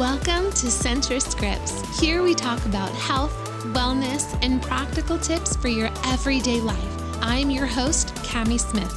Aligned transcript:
Welcome 0.00 0.50
to 0.52 0.68
Centra 0.68 1.20
Scripts. 1.20 2.00
Here 2.00 2.22
we 2.22 2.34
talk 2.34 2.64
about 2.64 2.88
health, 2.92 3.34
wellness, 3.74 4.34
and 4.40 4.62
practical 4.62 5.18
tips 5.18 5.54
for 5.56 5.68
your 5.68 5.90
everyday 6.06 6.58
life. 6.58 6.82
I'm 7.20 7.50
your 7.50 7.66
host, 7.66 8.14
Cami 8.24 8.58
Smith. 8.58 8.90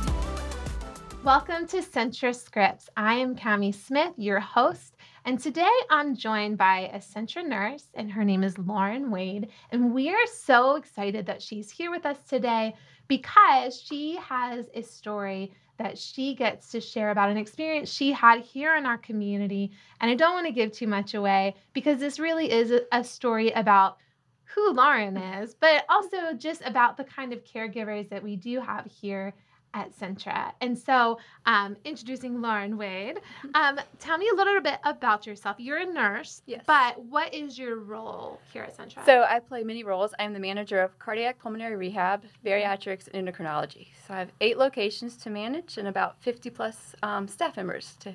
Welcome 1.22 1.68
to 1.68 1.82
Centra 1.82 2.34
Scripts. 2.34 2.90
I 2.96 3.16
am 3.16 3.36
Cami 3.36 3.76
Smith, 3.76 4.14
your 4.16 4.40
host, 4.40 4.96
and 5.26 5.38
today 5.38 5.70
I'm 5.90 6.16
joined 6.16 6.58
by 6.58 6.90
a 6.94 7.00
Centra 7.00 7.46
nurse, 7.46 7.88
and 7.96 8.10
her 8.10 8.24
name 8.24 8.42
is 8.42 8.58
Lauren 8.58 9.12
Wade. 9.12 9.50
And 9.74 9.94
we 9.94 10.08
are 10.10 10.28
so 10.28 10.78
excited 10.78 11.26
that 11.26 11.42
she's 11.42 11.70
here 11.70 11.92
with 11.92 12.06
us 12.06 12.24
today 12.30 12.76
because 13.10 13.78
she 13.78 14.16
has 14.16 14.70
a 14.74 14.82
story 14.82 15.52
that 15.78 15.98
she 15.98 16.36
gets 16.36 16.70
to 16.70 16.80
share 16.80 17.12
about 17.12 17.30
an 17.30 17.38
experience 17.38 17.92
she 17.92 18.12
had 18.12 18.42
here 18.42 18.76
in 18.76 18.86
our 18.86 18.98
community. 18.98 19.72
And 20.00 20.10
I 20.10 20.16
don't 20.16 20.34
want 20.34 20.46
to 20.48 20.54
give 20.54 20.72
too 20.72 20.88
much 20.88 21.14
away 21.14 21.56
because 21.74 22.00
this 22.00 22.20
really 22.20 22.52
is 22.52 22.74
a, 22.92 23.04
story 23.04 23.52
about 23.52 23.98
who 24.46 24.74
Lauren 24.74 25.18
is, 25.18 25.56
but 25.56 25.84
also 25.90 26.34
just 26.38 26.62
about 26.64 26.96
the 26.96 27.04
kind 27.04 27.34
of 27.34 27.44
caregivers 27.44 28.10
that 28.10 28.24
we 28.24 28.36
do 28.36 28.60
have 28.60 28.86
here 28.86 29.34
at 29.74 29.98
Centra. 29.98 30.52
And 30.62 30.78
so, 30.78 31.18
um, 31.46 31.76
introducing 31.84 32.42
Lauren 32.42 32.78
Wade, 32.78 33.20
um, 33.56 33.80
tell 34.00 34.18
me 34.18 34.30
a 34.32 34.36
little 34.36 34.62
bit 34.62 34.80
about 34.84 35.26
yourself. 35.26 35.56
You're 35.60 35.78
a 35.80 35.86
nurse, 35.86 36.42
Yes. 36.46 36.64
but 36.68 37.04
what 37.06 37.34
is 37.34 37.58
your 37.58 37.78
role 37.78 38.40
here 38.52 38.64
at 38.64 38.78
Centra? 38.78 39.06
So 39.06 39.24
I 39.28 39.40
play 39.40 39.64
many 39.64 39.84
roles. 39.84 40.14
I'm 40.20 40.34
the 40.34 40.40
manager 40.40 40.80
of 40.82 40.98
cardiac 41.00 41.40
pulmonary 41.40 41.76
rehab, 41.76 42.24
bariatrics, 42.46 43.08
and 43.14 43.28
endocrinology. 43.28 43.88
So 44.08 44.14
I 44.14 44.20
have 44.20 44.30
eight 44.42 44.58
locations 44.58 45.18
to 45.18 45.30
manage 45.30 45.78
and 45.78 45.88
about 45.88 46.22
50 46.22 46.50
plus 46.50 46.96
um, 47.04 47.28
staff 47.28 47.58
members 47.58 47.96
to 48.02 48.14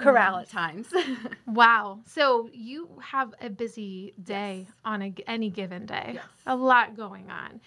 corral 0.00 0.36
at 0.36 0.48
times. 0.48 0.88
Wow. 1.46 1.98
So 2.06 2.48
you 2.52 2.88
have 3.02 3.34
a 3.40 3.50
busy 3.50 4.14
day 4.22 4.66
Yes. 4.68 4.72
on 4.84 5.02
a 5.02 5.12
any 5.26 5.50
given 5.50 5.86
day. 5.86 6.12
Yes. 6.14 6.24
A 6.46 6.54
lot 6.56 6.96
going 6.96 7.30
on. 7.30 7.60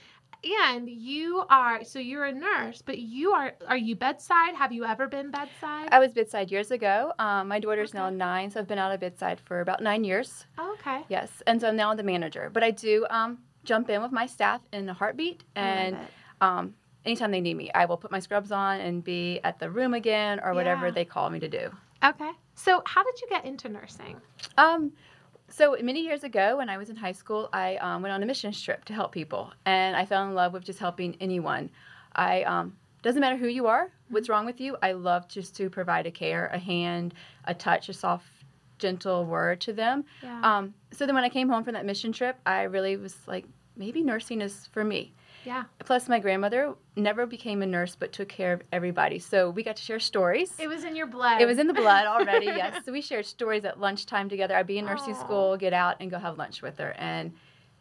And 0.44 0.90
you 0.90 1.44
are 1.50 1.84
so 1.84 2.00
you're 2.00 2.26
a 2.26 2.32
nurse, 2.32 2.82
but 2.82 3.00
you 3.00 3.32
are 3.32 3.54
are 3.68 3.78
you 3.78 3.96
bedside? 3.96 4.56
Have 4.56 4.72
you 4.72 4.86
ever 4.86 5.08
been 5.08 5.32
bedside? 5.32 5.90
I 5.92 6.00
was 6.00 6.14
bedside 6.14 6.52
years 6.52 6.72
ago. 6.72 7.14
Um, 7.20 7.48
my 7.48 7.60
daughter's 7.60 7.94
now 7.94 8.10
nine, 8.10 8.52
so 8.52 8.60
I've 8.60 8.68
been 8.68 8.78
out 8.78 8.92
of 8.92 9.00
bedside 9.00 9.40
for 9.40 9.62
about 9.62 9.82
nine 9.82 10.04
years. 10.04 10.46
Oh, 10.58 10.76
okay. 10.80 11.02
Yes, 11.10 11.42
and 11.48 11.60
so 11.60 11.68
I'm 11.70 11.76
now 11.76 11.94
the 11.96 12.04
manager. 12.04 12.50
But 12.54 12.64
I 12.64 12.72
do 12.72 13.06
um, 13.10 13.40
jump 13.64 13.90
in 13.90 14.02
with 14.02 14.12
my 14.12 14.26
staff 14.26 14.62
in 14.72 14.88
a 14.90 14.94
heartbeat, 14.94 15.44
and 15.56 15.98
um, 16.42 16.74
anytime 17.06 17.32
they 17.32 17.42
need 17.42 17.56
me, 17.58 17.72
I 17.74 17.86
will 17.86 17.98
put 17.98 18.12
my 18.12 18.20
scrubs 18.20 18.52
on 18.52 18.80
and 18.82 19.04
be 19.04 19.40
at 19.44 19.60
the 19.60 19.70
room 19.70 19.94
again 19.94 20.40
or 20.44 20.54
whatever 20.54 20.88
Yeah. 20.88 20.92
they 20.94 21.06
call 21.06 21.30
me 21.30 21.40
to 21.40 21.48
do. 21.48 21.70
Okay. 22.04 22.32
So 22.54 22.84
how 22.86 23.04
did 23.04 23.20
you 23.22 23.28
get 23.30 23.46
into 23.46 23.68
nursing? 23.70 24.18
Um, 24.58 24.92
so 25.50 25.78
many 25.82 26.02
years 26.02 26.24
ago, 26.24 26.58
when 26.58 26.70
I 26.70 26.78
was 26.78 26.90
in 26.90 26.96
high 26.96 27.12
school, 27.12 27.50
I 27.54 27.76
um, 27.78 28.02
went 28.02 28.14
on 28.14 28.22
a 28.24 28.26
missions 28.26 28.62
trip 28.62 28.86
to 28.86 28.94
help 28.94 29.12
people, 29.12 29.52
and 29.66 29.96
I 29.96 30.06
fell 30.06 30.28
in 30.28 30.34
love 30.34 30.54
with 30.54 30.64
just 30.64 30.80
helping 30.80 31.16
anyone. 31.20 31.70
I 32.16 32.44
um, 32.44 32.76
doesn't 33.04 33.22
matter 33.22 33.38
who 33.38 33.48
you 33.48 33.68
are, 33.68 33.92
what's 34.10 34.30
wrong 34.30 34.46
with 34.46 34.60
you. 34.60 34.78
I 34.82 34.94
love 34.94 35.28
just 35.28 35.56
to 35.58 35.70
provide 35.70 36.08
a 36.08 36.12
care, 36.12 36.48
a 36.48 36.58
hand, 36.58 37.14
a 37.46 37.54
touch, 37.54 37.90
a 37.90 37.94
soft, 37.94 38.26
gentle 38.80 39.26
word 39.26 39.62
to 39.62 39.74
them. 39.74 40.04
Yeah. 40.22 40.42
Um, 40.42 40.74
so 40.92 41.06
then, 41.06 41.16
when 41.16 41.24
I 41.24 41.30
came 41.30 41.48
home 41.48 41.64
from 41.64 41.74
that 41.74 41.86
mission 41.86 42.12
trip, 42.12 42.38
I 42.46 42.64
really 42.64 42.98
was 42.98 43.16
like, 43.28 43.46
maybe 43.78 44.02
nursing 44.02 44.42
is 44.42 44.68
for 44.72 44.84
me. 44.84 45.14
Yeah. 45.46 45.64
Plus, 45.86 46.10
my 46.10 46.20
grandmother 46.20 46.74
never 46.96 47.26
became 47.26 47.62
a 47.62 47.66
nurse, 47.66 47.96
but 47.96 48.12
took 48.12 48.28
care 48.30 48.54
of 48.54 48.62
everybody. 48.72 49.20
So 49.20 49.50
we 49.50 49.64
got 49.64 49.76
to 49.76 49.82
share 49.84 50.00
stories. 50.00 50.54
It 50.60 50.68
was 50.68 50.84
in 50.84 50.96
your 50.96 51.08
blood. 51.08 51.42
It 51.42 51.46
was 51.46 51.60
in 51.60 51.68
the 51.68 51.74
blood 51.74 52.06
already, 52.08 52.46
yes. 52.62 52.84
So 52.86 52.92
we 52.92 53.02
shared 53.02 53.26
stories 53.26 53.64
at 53.66 53.80
lunchtime 53.80 54.28
together. 54.30 54.56
I'd 54.56 54.68
be 54.68 54.78
in 54.78 54.86
nursing 54.86 55.14
Aw. 55.14 55.20
school, 55.24 55.58
get 55.58 55.74
out, 55.74 55.98
and 56.00 56.10
go 56.12 56.18
have 56.18 56.38
lunch 56.38 56.62
with 56.62 56.78
her. 56.80 56.94
And 56.98 57.34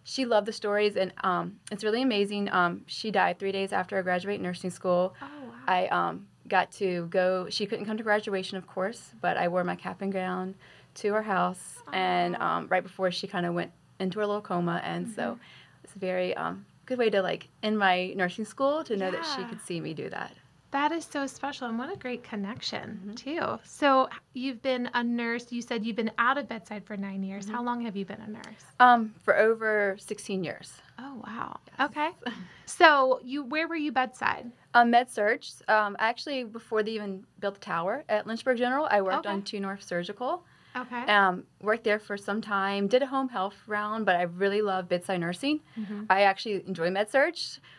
she 0.04 0.26
loved 0.26 0.46
the 0.46 0.52
stories, 0.52 0.96
and 0.96 1.12
um, 1.22 1.56
it's 1.72 1.82
really 1.82 2.02
amazing. 2.02 2.50
Um, 2.52 2.82
she 2.86 3.10
died 3.10 3.38
three 3.38 3.52
days 3.52 3.72
after 3.72 3.98
I 3.98 4.02
graduated 4.02 4.42
nursing 4.42 4.70
school. 4.70 5.14
Oh 5.22 5.26
wow. 5.46 5.52
I 5.66 5.86
um, 5.86 6.26
got 6.46 6.70
to 6.72 7.06
go. 7.06 7.46
She 7.48 7.64
couldn't 7.64 7.86
come 7.86 7.96
to 7.96 8.02
graduation, 8.02 8.58
of 8.58 8.66
course, 8.66 9.12
but 9.22 9.38
I 9.38 9.48
wore 9.48 9.64
my 9.64 9.76
cap 9.76 10.02
and 10.02 10.12
gown 10.12 10.54
to 10.96 11.12
her 11.14 11.22
house, 11.22 11.78
and 11.94 12.36
Aw. 12.36 12.56
um, 12.58 12.68
right 12.68 12.82
before 12.82 13.10
she 13.10 13.26
kind 13.26 13.46
of 13.46 13.54
went 13.54 13.72
into 13.98 14.18
her 14.18 14.26
little 14.26 14.42
coma, 14.42 14.82
and 14.84 15.06
Mm-hmm. 15.06 15.14
so 15.14 15.38
it's 15.82 15.94
very 15.94 16.36
um, 16.36 16.66
good 16.86 16.98
way 16.98 17.10
to 17.10 17.22
like 17.22 17.48
in 17.62 17.76
my 17.76 18.12
nursing 18.16 18.44
school 18.44 18.84
to 18.84 18.96
know 18.96 19.10
that 19.10 19.24
she 19.24 19.44
could 19.44 19.60
see 19.60 19.80
me 19.80 19.94
do 19.94 20.08
that. 20.10 20.32
That 20.70 20.90
is 20.90 21.04
so 21.04 21.26
special 21.28 21.68
and 21.68 21.78
what 21.78 21.92
a 21.92 21.96
great 21.96 22.24
connection 22.24 23.00
Mhm. 23.06 23.16
too. 23.16 23.60
So 23.64 24.08
you've 24.32 24.60
been 24.60 24.90
a 24.92 25.04
nurse, 25.04 25.52
you 25.52 25.62
said 25.62 25.84
you've 25.84 25.94
been 25.94 26.10
out 26.18 26.36
of 26.36 26.48
bedside 26.48 26.84
for 26.84 26.96
9 26.96 27.22
years. 27.22 27.46
Mm-hmm. 27.46 27.54
How 27.54 27.62
long 27.62 27.80
have 27.82 27.94
you 27.96 28.04
been 28.04 28.20
a 28.20 28.28
nurse? 28.28 28.64
Um, 28.80 29.14
for 29.22 29.36
over 29.36 29.96
16 30.00 30.42
years. 30.42 30.80
Oh 30.98 31.22
wow. 31.26 31.60
Yes. 31.78 31.90
Okay. 31.90 32.10
So 32.66 33.20
you 33.22 33.44
where 33.44 33.68
were 33.68 33.76
you 33.76 33.92
bedside? 33.92 34.50
Um, 34.72 34.90
Med 34.90 35.08
Surg. 35.10 35.44
Um, 35.68 35.96
actually, 36.00 36.44
before 36.44 36.82
they 36.82 36.92
even 36.92 37.24
built 37.38 37.54
the 37.54 37.60
tower 37.60 38.04
at 38.08 38.26
Lynchburg 38.26 38.56
General, 38.58 38.88
I 38.90 39.02
worked 39.02 39.26
Okay. 39.26 39.28
on 39.28 39.42
Two 39.42 39.60
North 39.60 39.82
Surgical. 39.82 40.44
Okay. 40.76 41.04
Um, 41.06 41.44
worked 41.60 41.84
there 41.84 41.98
for 41.98 42.16
some 42.16 42.40
time. 42.40 42.88
Did 42.88 43.02
a 43.02 43.06
home 43.06 43.28
health 43.28 43.56
round, 43.66 44.06
but 44.06 44.16
I 44.16 44.22
really 44.22 44.60
love 44.62 44.88
bedside 44.88 45.20
nursing. 45.20 45.60
Mhm. 45.78 46.06
I 46.10 46.22
actually 46.22 46.66
enjoy 46.66 46.90
Med 46.90 47.10
Surg. 47.10 47.34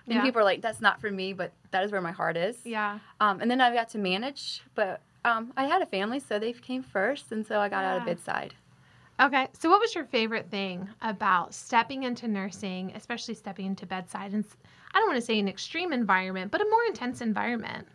Many 0.07 0.19
Yeah. 0.19 0.21
people 0.21 0.41
are 0.41 0.45
like, 0.45 0.61
"That's 0.61 0.81
not 0.81 1.01
for 1.01 1.11
me," 1.11 1.33
but 1.33 1.51
that 1.71 1.83
is 1.83 1.91
where 1.91 2.01
my 2.01 2.11
heart 2.11 2.37
is. 2.37 2.65
Yeah. 2.65 2.99
Um, 3.19 3.41
and 3.41 3.49
then 3.51 3.59
I 3.61 3.73
got 3.73 3.89
to 3.89 3.97
manage, 3.97 4.61
but 4.75 5.01
um, 5.25 5.51
I 5.57 5.65
had 5.65 5.81
a 5.81 5.85
family, 5.87 6.19
so 6.19 6.39
they 6.39 6.53
came 6.53 6.83
first, 6.83 7.31
and 7.31 7.45
so 7.45 7.59
I 7.59 7.67
got 7.69 7.83
out 7.83 7.97
of 7.97 8.05
bedside. 8.05 8.53
Okay. 9.19 9.47
So 9.53 9.69
what 9.69 9.79
was 9.79 9.95
your 9.95 10.05
favorite 10.05 10.49
thing 10.49 10.89
about 11.01 11.53
stepping 11.53 12.03
into 12.03 12.27
nursing, 12.27 12.91
especially 12.95 13.33
stepping 13.33 13.65
into 13.65 13.85
bedside 13.85 14.33
and 14.33 14.45
I 14.93 14.99
don't 14.99 15.07
want 15.07 15.17
to 15.19 15.25
say 15.25 15.39
an 15.39 15.47
extreme 15.47 15.93
environment, 15.93 16.51
but 16.51 16.61
a 16.61 16.65
more 16.69 16.83
intense 16.87 17.21
environment? 17.21 17.87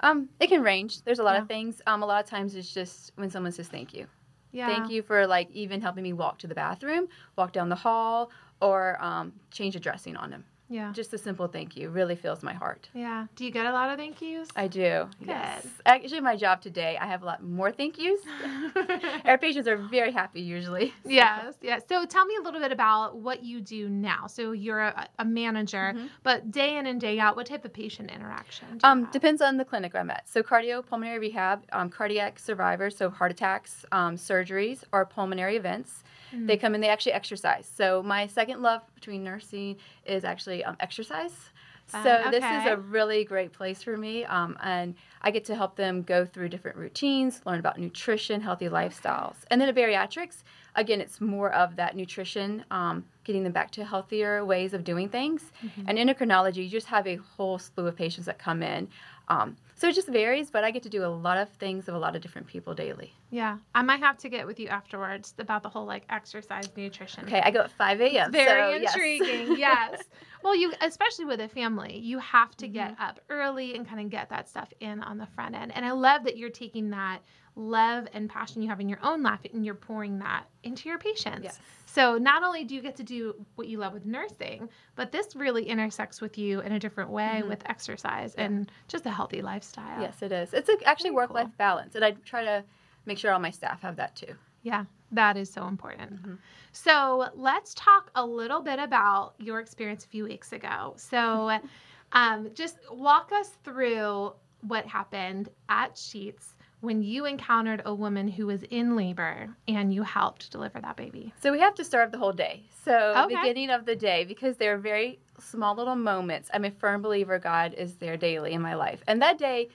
Um, 0.00 0.28
it 0.40 0.48
can 0.48 0.62
range. 0.62 1.02
There's 1.02 1.18
a 1.18 1.24
lot 1.24 1.34
Yeah. 1.34 1.42
of 1.42 1.48
things. 1.48 1.82
Um, 1.86 2.02
a 2.02 2.06
lot 2.06 2.22
of 2.24 2.30
times 2.30 2.54
it's 2.54 2.72
just 2.72 3.12
when 3.16 3.30
someone 3.30 3.52
says 3.52 3.68
thank 3.68 3.92
you. 3.94 4.06
Yeah. 4.52 4.66
Thank 4.66 4.90
you 4.90 5.02
for 5.02 5.26
like 5.26 5.50
even 5.50 5.80
helping 5.80 6.02
me 6.02 6.12
walk 6.12 6.38
to 6.40 6.46
the 6.46 6.54
bathroom, 6.54 7.08
walk 7.36 7.52
down 7.52 7.68
the 7.68 7.74
hall, 7.74 8.30
or 8.60 9.02
um, 9.02 9.32
change 9.50 9.74
a 9.74 9.80
dressing 9.80 10.16
on 10.16 10.30
them. 10.30 10.44
Yeah. 10.72 10.90
Just 10.92 11.12
a 11.12 11.18
simple 11.18 11.46
thank 11.48 11.76
you 11.76 11.90
really 11.90 12.16
fills 12.16 12.42
my 12.42 12.54
heart. 12.54 12.88
Yeah. 12.94 13.26
Do 13.36 13.44
you 13.44 13.50
get 13.50 13.66
a 13.66 13.72
lot 13.72 13.90
of 13.90 13.98
thank 13.98 14.22
yous? 14.22 14.48
I 14.56 14.68
do. 14.68 15.06
Good. 15.18 15.28
Yes. 15.28 15.66
Actually, 15.84 16.20
my 16.20 16.36
job 16.36 16.62
today, 16.62 16.96
I 17.00 17.06
have 17.06 17.22
a 17.22 17.26
lot 17.26 17.42
more 17.42 17.70
thank 17.70 17.98
yous. 17.98 18.20
Our 19.24 19.38
patients 19.38 19.68
are 19.68 19.76
very 19.76 20.12
happy 20.12 20.40
usually. 20.40 20.94
yes, 21.04 21.54
yes. 21.60 21.82
So 21.88 22.04
tell 22.06 22.24
me 22.24 22.36
a 22.40 22.42
little 22.42 22.60
bit 22.60 22.72
about 22.72 23.16
what 23.16 23.42
you 23.44 23.60
do 23.60 23.88
now. 23.88 24.26
So 24.26 24.52
you're 24.52 24.80
a, 24.80 25.08
a 25.18 25.24
manager, 25.24 25.92
Mhm. 25.94 26.08
but 26.22 26.50
day 26.50 26.76
in 26.78 26.86
and 26.86 27.00
day 27.00 27.18
out, 27.18 27.36
what 27.36 27.46
type 27.46 27.64
of 27.64 27.72
patient 27.72 28.10
interaction? 28.10 28.66
Um, 28.82 29.04
have? 29.04 29.12
depends 29.12 29.42
on 29.42 29.56
the 29.58 29.64
clinic 29.64 29.94
I'm 29.94 30.10
at. 30.10 30.28
So 30.28 30.42
cardiopulmonary 30.42 31.20
rehab, 31.20 31.64
um, 31.72 31.90
cardiac 31.90 32.38
survivors, 32.38 32.96
so 32.96 33.10
heart 33.10 33.30
attacks, 33.30 33.84
um, 33.92 34.16
surgeries, 34.16 34.84
or 34.92 35.04
pulmonary 35.04 35.56
events. 35.56 36.02
They 36.34 36.56
Mm. 36.56 36.60
come 36.62 36.74
and 36.74 36.82
they 36.82 36.88
actually 36.88 37.12
exercise. 37.12 37.70
So 37.76 38.02
my 38.02 38.26
second 38.26 38.62
love 38.62 38.80
between 38.94 39.22
nursing 39.22 39.76
is 40.06 40.24
actually 40.24 40.61
um, 40.64 40.76
exercise. 40.80 41.50
Fun. 41.86 42.04
So 42.04 42.30
this 42.30 42.44
is 42.44 42.66
a 42.66 42.76
really 42.76 43.24
great 43.24 43.52
place 43.52 43.82
for 43.82 43.96
me, 43.96 44.24
um, 44.24 44.56
and 44.62 44.94
I 45.20 45.30
get 45.30 45.44
to 45.46 45.56
help 45.56 45.76
them 45.76 46.02
go 46.02 46.24
through 46.24 46.48
different 46.48 46.76
routines, 46.76 47.42
learn 47.44 47.58
about 47.58 47.78
nutrition, 47.78 48.40
healthy 48.40 48.68
lifestyles, 48.68 49.34
and 49.50 49.60
then 49.60 49.68
at 49.68 49.74
bariatrics, 49.74 50.42
again, 50.76 51.00
it's 51.00 51.20
more 51.20 51.52
of 51.52 51.76
that 51.76 51.96
nutrition, 51.96 52.64
um, 52.70 53.04
getting 53.24 53.42
them 53.42 53.52
back 53.52 53.70
to 53.72 53.84
healthier 53.84 54.44
ways 54.44 54.72
of 54.72 54.84
doing 54.84 55.08
things. 55.08 55.52
Mhm. 55.62 55.84
And 55.86 55.98
endocrinology, 55.98 56.64
you 56.64 56.68
just 56.68 56.86
have 56.86 57.06
a 57.06 57.16
whole 57.16 57.58
slew 57.58 57.86
of 57.86 57.96
patients 57.96 58.26
that 58.26 58.38
come 58.38 58.62
in. 58.62 58.88
Um, 59.32 59.56
so 59.74 59.88
it 59.88 59.94
just 59.94 60.08
varies, 60.08 60.50
but 60.50 60.62
I 60.62 60.70
get 60.70 60.82
to 60.84 60.88
do 60.88 61.04
a 61.04 61.06
lot 61.08 61.38
of 61.38 61.48
things 61.48 61.88
of 61.88 61.94
a 61.94 61.98
lot 61.98 62.14
of 62.14 62.22
different 62.22 62.46
people 62.46 62.72
daily. 62.72 63.12
Yeah, 63.30 63.58
I 63.74 63.82
might 63.82 63.98
have 64.00 64.16
to 64.18 64.28
get 64.28 64.46
with 64.46 64.60
you 64.60 64.68
afterwards 64.68 65.34
about 65.38 65.62
the 65.64 65.68
whole 65.68 65.86
like 65.86 66.04
exercise 66.08 66.68
nutrition. 66.76 67.24
Okay, 67.24 67.40
I 67.40 67.50
go 67.50 67.60
at 67.60 67.70
5 67.72 68.00
a.m. 68.00 68.30
Very 68.30 68.86
so, 68.86 68.92
intriguing. 68.92 69.56
yes. 69.58 70.04
Well, 70.44 70.54
you 70.54 70.72
especially 70.82 71.24
with 71.24 71.40
a 71.40 71.48
family, 71.48 71.96
you 71.98 72.18
have 72.18 72.56
to 72.58 72.68
get 72.68 72.92
Mm-hmm. 72.92 73.02
up 73.02 73.20
early 73.30 73.74
and 73.74 73.88
kind 73.88 74.00
of 74.00 74.10
get 74.10 74.28
that 74.30 74.48
stuff 74.48 74.72
in 74.80 75.02
on 75.02 75.18
the 75.18 75.26
front 75.26 75.54
end. 75.54 75.72
And 75.74 75.84
I 75.84 75.92
love 75.92 76.24
that 76.24 76.36
you're 76.36 76.50
taking 76.50 76.90
that 76.90 77.20
love 77.54 78.06
and 78.14 78.30
passion 78.30 78.62
you 78.62 78.68
have 78.68 78.80
in 78.80 78.88
your 78.88 78.98
own 79.02 79.22
life 79.22 79.40
and 79.52 79.64
you're 79.64 79.74
pouring 79.74 80.18
that 80.18 80.44
into 80.62 80.88
your 80.88 80.98
patients. 80.98 81.44
Yes. 81.44 81.58
So 81.86 82.16
not 82.16 82.42
only 82.42 82.64
do 82.64 82.74
you 82.74 82.80
get 82.80 82.96
to 82.96 83.02
do 83.02 83.34
what 83.56 83.68
you 83.68 83.76
love 83.78 83.92
with 83.92 84.06
nursing, 84.06 84.68
but 84.96 85.12
this 85.12 85.36
really 85.36 85.64
intersects 85.68 86.20
with 86.22 86.38
you 86.38 86.60
in 86.60 86.72
a 86.72 86.78
different 86.78 87.10
way 87.10 87.42
Mhm. 87.44 87.48
with 87.48 87.62
exercise 87.68 88.34
Yeah. 88.38 88.44
and 88.44 88.72
just 88.88 89.04
a 89.04 89.10
healthy 89.10 89.42
lifestyle. 89.42 90.00
Yes, 90.00 90.22
it 90.22 90.32
is. 90.32 90.54
It's 90.54 90.70
a, 90.70 90.82
actually 90.88 91.10
work 91.10 91.30
life 91.30 91.44
cool. 91.48 91.54
balance, 91.58 91.94
and 91.94 92.04
I 92.04 92.12
try 92.12 92.42
to 92.44 92.64
make 93.04 93.18
sure 93.18 93.32
all 93.32 93.40
my 93.40 93.50
staff 93.50 93.82
have 93.82 93.96
that 93.96 94.16
too. 94.16 94.34
Yeah, 94.62 94.84
that 95.10 95.36
is 95.36 95.52
so 95.52 95.66
important. 95.66 96.22
Mhm. 96.22 96.38
So 96.72 97.28
let's 97.34 97.74
talk 97.74 98.10
a 98.14 98.24
little 98.24 98.60
bit 98.62 98.78
about 98.78 99.34
your 99.38 99.60
experience 99.60 100.04
a 100.04 100.08
few 100.08 100.24
weeks 100.24 100.52
ago. 100.52 100.94
So 100.96 101.58
um, 102.12 102.48
just 102.54 102.78
walk 102.90 103.30
us 103.32 103.50
through 103.64 104.32
what 104.62 104.86
happened 104.86 105.48
at 105.68 105.94
Sheetz 105.96 106.54
when 106.82 107.00
you 107.00 107.24
encountered 107.26 107.80
a 107.86 107.94
woman 107.94 108.26
who 108.26 108.46
was 108.46 108.64
in 108.64 108.96
labor 108.96 109.48
and 109.68 109.94
you 109.94 110.02
helped 110.02 110.50
deliver 110.50 110.80
that 110.80 110.96
baby? 110.96 111.32
So 111.40 111.52
we 111.52 111.60
have 111.60 111.76
to 111.76 111.84
start 111.84 112.10
the 112.10 112.18
whole 112.18 112.32
day. 112.32 112.64
So 112.84 113.14
Okay. 113.24 113.36
beginning 113.36 113.70
of 113.70 113.86
the 113.86 113.94
day 113.94 114.24
because 114.24 114.56
they're 114.56 114.76
very 114.78 115.20
small 115.38 115.76
little 115.76 115.94
moments. 115.94 116.50
I'm 116.52 116.64
a 116.64 116.72
firm 116.72 117.00
believer 117.00 117.38
God 117.38 117.72
is 117.74 117.94
there 117.96 118.16
daily 118.16 118.52
in 118.52 118.60
my 118.60 118.74
life. 118.74 119.00
And 119.06 119.22
that 119.22 119.38
day 119.38 119.68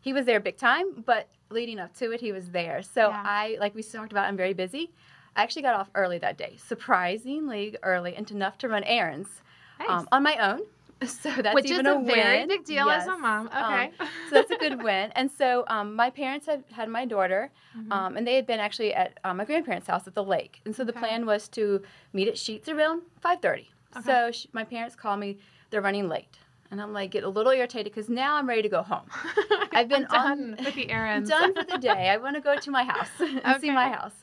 he 0.00 0.14
was 0.14 0.24
there 0.24 0.40
big 0.40 0.56
time, 0.56 1.02
but 1.04 1.28
leading 1.50 1.78
up 1.78 1.94
to 1.96 2.12
it 2.12 2.20
he 2.22 2.32
was 2.32 2.50
there. 2.50 2.82
So 2.82 3.10
Yeah. 3.10 3.22
I 3.24 3.58
like 3.60 3.74
we 3.74 3.82
talked 3.82 4.12
about 4.12 4.24
I'm 4.24 4.36
very 4.36 4.54
busy. 4.54 4.90
I 5.36 5.42
actually 5.42 5.62
got 5.62 5.74
off 5.74 5.90
early 5.94 6.16
that 6.18 6.38
day, 6.38 6.56
surprisingly 6.66 7.76
early, 7.82 8.16
and 8.16 8.30
enough 8.30 8.56
to 8.58 8.68
run 8.68 8.84
errands 8.84 9.42
Nice. 9.78 9.88
um, 9.90 10.08
on 10.12 10.22
my 10.22 10.36
own. 10.38 10.62
So 11.22 11.30
that's 11.42 11.54
Which 11.54 11.70
is 11.70 11.78
a, 11.78 11.90
a, 11.98 12.02
very 12.04 12.46
big 12.46 12.64
deal 12.64 12.88
as 12.88 13.06
a 13.06 13.10
Yes. 13.10 13.18
mom. 13.20 13.48
Um, 13.52 13.64
Okay. 13.64 13.90
so 14.28 14.34
that's 14.36 14.50
a 14.50 14.56
good 14.56 14.82
win. 14.82 15.10
And 15.14 15.30
so 15.30 15.64
um, 15.68 15.94
my 15.94 16.10
parents 16.10 16.46
had 16.46 16.64
had 16.72 16.88
my 16.88 17.04
daughter, 17.04 17.50
Mhm. 17.76 17.92
um, 17.92 18.16
and 18.16 18.26
they 18.26 18.36
had 18.36 18.46
been 18.46 18.60
actually 18.60 18.92
at 18.94 19.18
um, 19.24 19.36
my 19.38 19.44
grandparents' 19.44 19.86
house 19.88 20.06
at 20.06 20.14
the 20.14 20.24
lake. 20.24 20.60
And 20.64 20.74
so 20.76 20.84
the 20.84 20.92
Okay. 20.92 21.00
plan 21.00 21.26
was 21.26 21.48
to 21.50 21.82
meet 22.12 22.28
at 22.28 22.34
Sheetz 22.34 22.68
around 22.68 23.02
5:30. 23.24 23.68
Okay. 23.96 24.06
So 24.06 24.30
sh- 24.32 24.46
my 24.52 24.64
parents 24.64 24.94
called 24.96 25.20
me. 25.20 25.38
They're 25.70 25.80
running 25.82 26.08
late, 26.08 26.38
and 26.70 26.80
I'm 26.80 26.92
like 26.92 27.10
get 27.10 27.24
a 27.24 27.28
little 27.28 27.52
irritated 27.52 27.92
because 27.92 28.08
now 28.08 28.36
I'm 28.36 28.48
ready 28.48 28.62
to 28.62 28.68
go 28.68 28.82
home. 28.82 29.06
I've 29.72 29.88
been 29.88 30.06
I'm 30.10 30.20
on- 30.20 30.38
done 30.52 30.64
with 30.64 30.74
the 30.74 30.88
errands. 30.90 31.28
done 31.28 31.52
for 31.54 31.64
the 31.64 31.78
day. 31.78 32.08
I 32.10 32.16
want 32.18 32.36
to 32.36 32.40
go 32.42 32.56
to 32.56 32.70
my 32.70 32.84
house 32.84 33.10
and 33.20 33.60
see 33.60 33.70
my 33.70 33.88
house. 33.88 34.14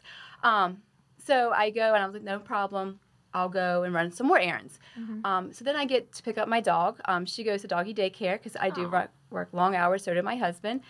Um, 0.43 0.77
so 1.27 1.51
I 1.51 1.69
go, 1.69 1.93
and 1.93 2.01
I 2.03 2.05
was 2.05 2.13
like, 2.13 2.23
no 2.23 2.39
problem. 2.39 2.99
I'll 3.33 3.49
go 3.49 3.83
and 3.83 3.93
run 3.93 4.11
some 4.11 4.27
more 4.27 4.39
errands. 4.39 4.79
Mhm. 4.99 5.25
Um, 5.25 5.53
so 5.53 5.63
then 5.63 5.75
I 5.75 5.85
get 5.85 6.11
to 6.13 6.23
pick 6.23 6.37
up 6.37 6.47
my 6.47 6.59
dog. 6.59 6.99
Um, 7.05 7.25
she 7.25 7.43
goes 7.43 7.61
to 7.61 7.67
doggy 7.67 7.93
daycare 7.93 8.33
because 8.33 8.55
I 8.59 8.69
do 8.69 8.89
work, 8.89 9.11
work 9.29 9.49
long 9.53 9.75
hours. 9.75 10.03
So 10.03 10.13
did 10.13 10.23
my 10.23 10.35
husband. 10.35 10.81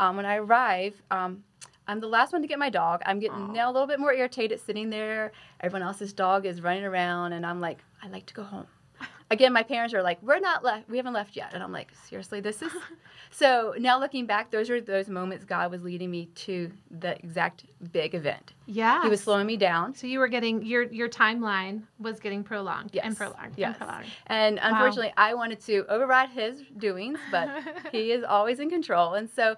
Um, 0.00 0.16
when 0.16 0.26
I 0.26 0.36
arrive, 0.36 1.02
um, 1.10 1.42
I'm 1.88 2.00
the 2.00 2.06
last 2.06 2.32
one 2.32 2.42
to 2.42 2.48
get 2.48 2.58
my 2.58 2.70
dog. 2.70 3.02
I'm 3.06 3.18
getting 3.18 3.50
Aw. 3.50 3.52
now 3.52 3.70
a 3.70 3.72
little 3.72 3.88
bit 3.88 3.98
more 3.98 4.12
irritated 4.12 4.60
sitting 4.60 4.90
there. 4.90 5.32
Everyone 5.60 5.86
else's 5.86 6.12
dog 6.12 6.46
is 6.46 6.60
running 6.62 6.84
around, 6.84 7.32
and 7.32 7.44
I'm 7.44 7.60
like, 7.60 7.78
I 8.02 8.08
like 8.08 8.26
to 8.26 8.34
go 8.34 8.42
home. 8.42 8.66
Again, 9.30 9.52
my 9.52 9.62
parents 9.62 9.92
are 9.92 10.02
like, 10.02 10.22
we're 10.22 10.40
not 10.40 10.64
left. 10.64 10.88
We 10.88 10.96
haven't 10.96 11.12
left 11.12 11.36
yet, 11.36 11.52
and 11.52 11.62
I'm 11.62 11.72
like, 11.72 11.88
seriously, 12.08 12.40
this 12.40 12.62
is. 12.62 12.72
So 13.30 13.74
now 13.78 14.00
looking 14.00 14.24
back, 14.24 14.50
those 14.50 14.70
are 14.70 14.80
those 14.80 15.10
moments 15.10 15.44
God 15.44 15.70
was 15.70 15.82
leading 15.82 16.10
me 16.10 16.26
to 16.46 16.72
the 16.90 17.14
exact 17.18 17.66
big 17.92 18.14
event. 18.14 18.54
yeah. 18.64 19.02
He 19.02 19.10
was 19.10 19.20
slowing 19.20 19.46
me 19.46 19.58
down. 19.58 19.94
So 19.94 20.06
you 20.06 20.18
were 20.18 20.28
getting 20.28 20.64
your 20.64 20.84
your 20.84 21.10
timeline 21.10 21.82
was 21.98 22.20
getting 22.20 22.42
prolonged 22.42 22.88
Yes. 22.94 23.04
and 23.04 23.14
prolonged 23.18 23.52
Yes. 23.58 23.68
and 23.68 23.76
prolonged. 23.78 24.06
And 24.28 24.58
unfortunately, 24.62 25.12
I 25.18 25.34
wanted 25.34 25.60
to 25.66 25.84
override 25.90 26.30
his 26.30 26.62
doings, 26.78 27.18
but 27.30 27.50
he 27.92 28.12
is 28.12 28.24
always 28.24 28.60
in 28.60 28.70
control. 28.70 29.12
And 29.12 29.28
so 29.28 29.56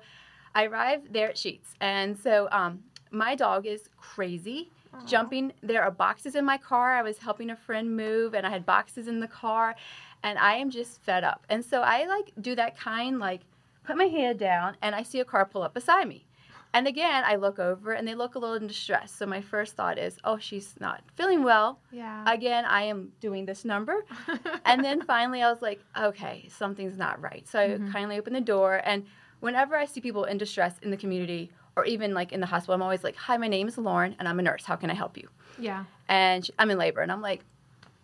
I 0.52 0.64
arrived 0.64 1.12
there 1.12 1.28
at 1.28 1.37
Sheetz. 1.37 1.69
And 1.81 2.19
so 2.19 2.49
um, 2.50 2.82
my 3.12 3.37
dog 3.37 3.66
is 3.66 3.88
crazy. 3.96 4.73
Aw. 4.92 5.04
Jumping, 5.06 5.52
there 5.62 5.82
are 5.82 5.90
boxes 5.90 6.34
in 6.34 6.44
my 6.44 6.58
car. 6.58 6.94
I 6.96 7.02
was 7.02 7.19
helping 7.19 7.50
a 7.50 7.56
friend 7.56 7.96
move, 7.96 8.34
and 8.34 8.46
I 8.46 8.50
had 8.50 8.66
boxes 8.66 9.08
in 9.08 9.20
the 9.20 9.28
car, 9.28 9.75
and 10.22 10.38
I 10.38 10.54
am 10.54 10.70
just 10.70 11.00
fed 11.02 11.25
up. 11.25 11.44
And 11.48 11.64
so 11.64 11.82
I 11.82 12.06
like 12.06 12.32
do 12.40 12.54
that 12.56 12.76
kind, 12.78 13.19
like 13.19 13.42
put 13.84 13.96
my 13.96 14.04
head 14.04 14.38
down, 14.38 14.76
and 14.82 14.94
I 14.94 15.02
see 15.02 15.20
a 15.20 15.25
car 15.25 15.44
pull 15.46 15.62
up 15.62 15.75
beside 15.75 16.08
me. 16.08 16.26
And 16.72 16.87
again, 16.87 17.25
I 17.26 17.34
look 17.34 17.58
over, 17.58 17.92
and 17.92 18.06
they 18.06 18.14
look 18.14 18.37
a 18.37 18.38
little 18.38 18.54
in 18.54 18.69
distress. 18.69 19.10
So 19.10 19.26
my 19.26 19.40
first 19.40 19.75
thought 19.75 19.98
is, 19.98 20.19
oh, 20.22 20.38
she's 20.38 20.75
not 20.78 21.02
feeling 21.16 21.42
well. 21.42 21.81
Yeah. 21.90 22.22
Again, 22.32 22.64
I 22.64 22.82
am 22.82 23.10
doing 23.20 23.44
this 23.46 23.64
number. 23.64 24.04
And 24.64 24.84
then 24.84 25.02
finally, 25.02 25.42
I 25.42 25.50
was 25.50 25.62
like, 25.62 25.81
okay, 25.98 26.46
something's 26.48 26.96
not 26.96 27.20
right. 27.20 27.44
So 27.48 27.58
Mhm. 27.58 27.88
I 27.88 27.92
kindly 27.92 28.19
opened 28.19 28.37
the 28.37 28.40
door. 28.40 28.81
And 28.84 29.04
whenever 29.40 29.75
I 29.76 29.84
see 29.87 30.00
people 30.00 30.25
in 30.25 30.38
distress 30.38 30.78
in 30.81 30.90
the 30.92 30.96
community 30.96 31.50
or 31.81 31.87
even 31.87 32.12
like 32.15 32.31
in 32.32 32.41
the 32.41 32.47
hospital, 32.47 32.75
I'm 32.75 32.82
always 32.82 33.03
like, 33.03 33.17
hi, 33.17 33.37
my 33.38 33.49
name 33.49 33.67
is 33.69 33.79
Lauren 33.79 34.15
and 34.19 34.29
I'm 34.29 34.38
a 34.38 34.43
nurse. 34.43 34.65
How 34.65 34.77
can 34.77 34.91
I 34.91 34.94
help 34.94 35.17
you? 35.17 35.29
yeah. 35.59 35.85
And 36.09 36.44
she, 36.44 36.53
I'm 36.59 36.71
in 36.71 36.79
labor. 36.79 37.00
And 37.00 37.11
I'm 37.11 37.23
like, 37.23 37.41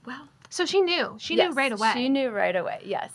well, 0.06 0.28
So 0.49 0.64
she 0.64 0.81
knew. 0.81 1.17
She 1.19 1.37
yes, 1.37 1.50
knew 1.50 1.55
right 1.55 1.73
away. 1.73 1.90
She 1.94 2.08
knew 2.08 2.31
right 2.31 2.55
away, 2.56 2.81
yes. 2.84 3.11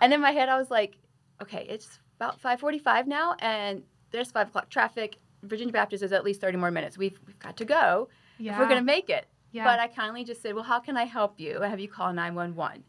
And 0.00 0.12
in 0.12 0.20
my 0.20 0.30
head, 0.32 0.48
I 0.48 0.58
was 0.58 0.70
like, 0.70 0.96
okay, 1.40 1.66
it's 1.68 1.98
about 2.18 2.40
5:45 2.42 3.06
now, 3.06 3.34
and 3.38 3.82
there's 4.10 4.30
five 4.30 4.48
o'clock 4.48 4.68
traffic. 4.68 5.16
Virginia 5.42 5.72
Baptist 5.72 6.02
is 6.02 6.12
at 6.12 6.24
least 6.24 6.40
30 6.40 6.58
more 6.58 6.70
minutes. 6.70 6.98
We've, 6.98 7.18
we've 7.26 7.38
got 7.38 7.56
to 7.56 7.64
go 7.64 8.08
yeah. 8.38 8.52
if 8.52 8.58
we're 8.58 8.68
gonna 8.68 8.82
make 8.82 9.08
it. 9.10 9.26
yeah. 9.52 9.64
But 9.64 9.80
I 9.80 9.88
kindly 9.88 10.24
just 10.24 10.42
said, 10.42 10.54
Well, 10.54 10.64
how 10.64 10.78
can 10.80 10.96
I 10.96 11.04
help 11.04 11.40
you? 11.40 11.60
Have 11.62 11.80
you 11.80 11.88
call 11.88 12.12
911? 12.12 12.84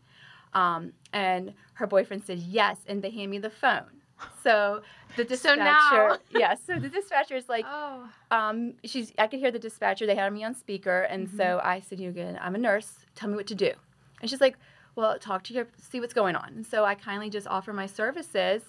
Um, 0.53 0.93
and 1.13 1.53
her 1.75 1.87
boyfriend 1.87 2.23
said, 2.25 2.39
Yes. 2.39 2.77
And 2.87 3.01
they 3.01 3.09
hand 3.11 3.31
me 3.31 3.39
the 3.39 3.49
phone. 3.49 4.01
So 4.43 4.81
the 5.15 5.23
So 5.23 5.25
dispatcher, 5.55 5.57
now- 5.59 6.17
yes. 6.31 6.61
So 6.65 6.79
the 6.79 6.89
dispatcher 6.89 7.35
is 7.35 7.47
like, 7.49 7.65
oh. 7.67 8.07
um, 8.31 8.73
she's, 8.83 9.11
I 9.17 9.27
could 9.27 9.39
hear 9.39 9.51
the 9.51 9.59
dispatcher. 9.59 10.05
They 10.05 10.15
had 10.15 10.31
me 10.33 10.43
on 10.43 10.55
speaker. 10.55 11.01
And 11.03 11.27
Mm-hmm. 11.27 11.37
so 11.37 11.61
I 11.63 11.79
said, 11.79 11.99
You 11.99 12.09
again, 12.09 12.37
I'm 12.41 12.55
a 12.55 12.57
nurse. 12.57 12.99
Tell 13.15 13.29
me 13.29 13.35
what 13.35 13.47
to 13.47 13.55
do. 13.55 13.71
And 14.21 14.29
she's 14.29 14.41
like, 14.41 14.57
Well, 14.95 15.17
talk 15.19 15.43
to 15.45 15.53
your, 15.53 15.67
see 15.77 15.99
what's 15.99 16.13
going 16.13 16.35
on. 16.35 16.49
And 16.55 16.65
so 16.65 16.83
I 16.85 16.95
kindly 16.95 17.29
just 17.29 17.47
offer 17.47 17.73
my 17.73 17.85
services. 17.85 18.63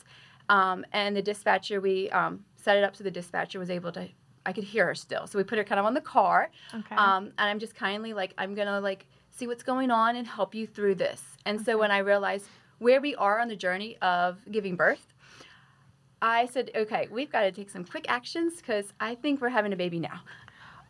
Um, 0.48 0.84
and 0.92 1.16
the 1.16 1.22
dispatcher, 1.22 1.80
we 1.80 2.10
um, 2.10 2.44
set 2.56 2.76
it 2.76 2.84
up 2.84 2.94
so 2.96 3.02
the 3.04 3.10
dispatcher 3.10 3.58
was 3.58 3.70
able 3.70 3.92
to, 3.92 4.08
I 4.44 4.52
could 4.52 4.64
hear 4.64 4.86
her 4.86 4.94
still. 4.94 5.26
So 5.26 5.38
we 5.38 5.44
put 5.44 5.56
her 5.58 5.64
kind 5.64 5.78
of 5.80 5.86
on 5.86 5.94
the 5.94 6.02
car. 6.02 6.50
Okay. 6.74 6.94
Um, 6.96 7.24
and 7.38 7.48
I'm 7.48 7.58
just 7.58 7.74
kindly 7.74 8.12
like, 8.12 8.34
I'm 8.36 8.54
gonna 8.54 8.78
like 8.80 9.06
see 9.30 9.46
what's 9.46 9.62
going 9.62 9.90
on 9.90 10.16
and 10.16 10.26
help 10.26 10.54
you 10.54 10.66
through 10.66 10.96
this. 10.96 11.22
And 11.46 11.58
so 11.64 11.78
when 11.78 11.90
I 11.90 11.98
realized 11.98 12.46
where 12.78 13.00
we 13.00 13.14
are 13.14 13.40
on 13.40 13.48
the 13.48 13.56
journey 13.56 13.96
of 14.02 14.38
giving 14.50 14.76
birth, 14.76 15.13
I 16.24 16.46
said, 16.46 16.70
okay, 16.74 17.06
we've 17.10 17.30
got 17.30 17.42
to 17.42 17.52
take 17.52 17.68
some 17.68 17.84
quick 17.84 18.06
actions 18.08 18.56
because 18.56 18.86
I 18.98 19.14
think 19.14 19.42
we're 19.42 19.50
having 19.50 19.74
a 19.74 19.76
baby 19.76 20.00
now. 20.00 20.22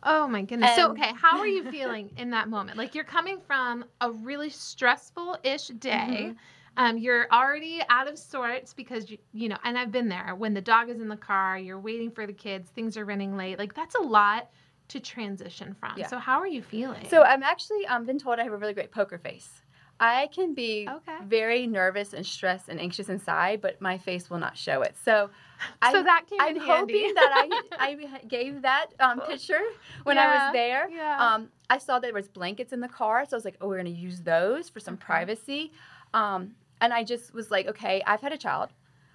oh 0.03 0.29
my 0.29 0.43
goodness. 0.43 0.73
so 0.77 0.91
okay, 0.91 1.11
how 1.13 1.37
are 1.37 1.47
you 1.47 1.69
feeling 1.69 2.09
in 2.15 2.29
that 2.29 2.47
moment? 2.47 2.77
Like 2.77 2.95
you're 2.95 3.03
coming 3.03 3.39
from 3.45 3.83
a 3.99 4.11
really 4.11 4.49
stressful-ish 4.49 5.67
day. 5.67 6.31
Mhm. 6.31 6.35
Um, 6.77 6.97
you're 6.97 7.27
already 7.31 7.81
out 7.89 8.07
of 8.07 8.17
sorts 8.17 8.73
because 8.73 9.09
you, 9.09 9.17
you 9.33 9.49
know, 9.49 9.57
and 9.65 9.77
I've 9.77 9.91
been 9.91 10.07
there. 10.07 10.35
When 10.35 10.53
the 10.53 10.61
dog 10.61 10.89
is 10.89 11.01
in 11.01 11.09
the 11.09 11.17
car, 11.17 11.57
you're 11.57 11.79
waiting 11.79 12.11
for 12.11 12.25
the 12.25 12.33
kids, 12.33 12.69
things 12.69 12.95
are 12.95 13.03
running 13.05 13.35
late. 13.35 13.59
Like 13.59 13.73
that's 13.73 13.95
a 13.95 14.01
lot 14.01 14.49
to 14.87 14.99
transition 15.01 15.73
from. 15.73 15.97
Yeah. 15.97 16.07
So 16.07 16.17
how 16.17 16.39
are 16.39 16.47
you 16.47 16.61
feeling? 16.61 17.09
So 17.09 17.23
I'm 17.23 17.43
actually 17.43 17.85
um, 17.87 18.05
been 18.05 18.19
told 18.19 18.39
I 18.39 18.43
have 18.43 18.53
a 18.53 18.57
really 18.57 18.73
great 18.73 18.91
poker 18.91 19.17
face. 19.17 19.63
I 19.99 20.27
can 20.27 20.53
be 20.53 20.87
Okay. 20.89 21.17
very 21.23 21.67
nervous 21.67 22.13
and 22.13 22.25
stressed 22.25 22.67
and 22.69 22.79
anxious 22.79 23.07
inside, 23.09 23.61
but 23.61 23.79
my 23.81 23.97
face 23.97 24.29
will 24.29 24.39
not 24.39 24.57
show 24.57 24.81
it. 24.81 24.95
So, 25.03 25.29
so 25.91 25.99
I, 25.99 26.03
that 26.03 26.23
came 26.29 26.41
I'm 26.41 26.55
in 26.57 26.61
handy. 26.61 26.93
hoping 26.93 27.13
that 27.15 27.31
I, 27.33 27.61
I 27.79 28.19
gave 28.27 28.61
that 28.63 28.87
um, 28.99 29.21
picture 29.21 29.61
when 30.03 30.17
I 30.17 30.27
was 30.27 30.53
there. 30.53 30.89
yeah. 30.89 31.33
Um, 31.35 31.49
I 31.69 31.77
saw 31.77 31.99
there 31.99 32.13
was 32.13 32.27
blankets 32.27 32.73
in 32.73 32.81
the 32.81 32.89
car, 32.89 33.25
so 33.25 33.35
I 33.35 33.37
was 33.37 33.45
like, 33.45 33.57
"Oh, 33.61 33.67
we're 33.67 33.77
gonna 33.77 33.89
use 33.89 34.21
those 34.21 34.69
for 34.69 34.79
some 34.79 34.97
privacy." 34.97 35.71
Um, 36.13 36.55
and 36.81 36.93
I 36.93 37.03
just 37.03 37.33
was 37.33 37.49
like, 37.49 37.67
"Okay, 37.67 38.03
I've 38.05 38.21
had 38.21 38.33
a 38.33 38.37
child. 38.37 38.69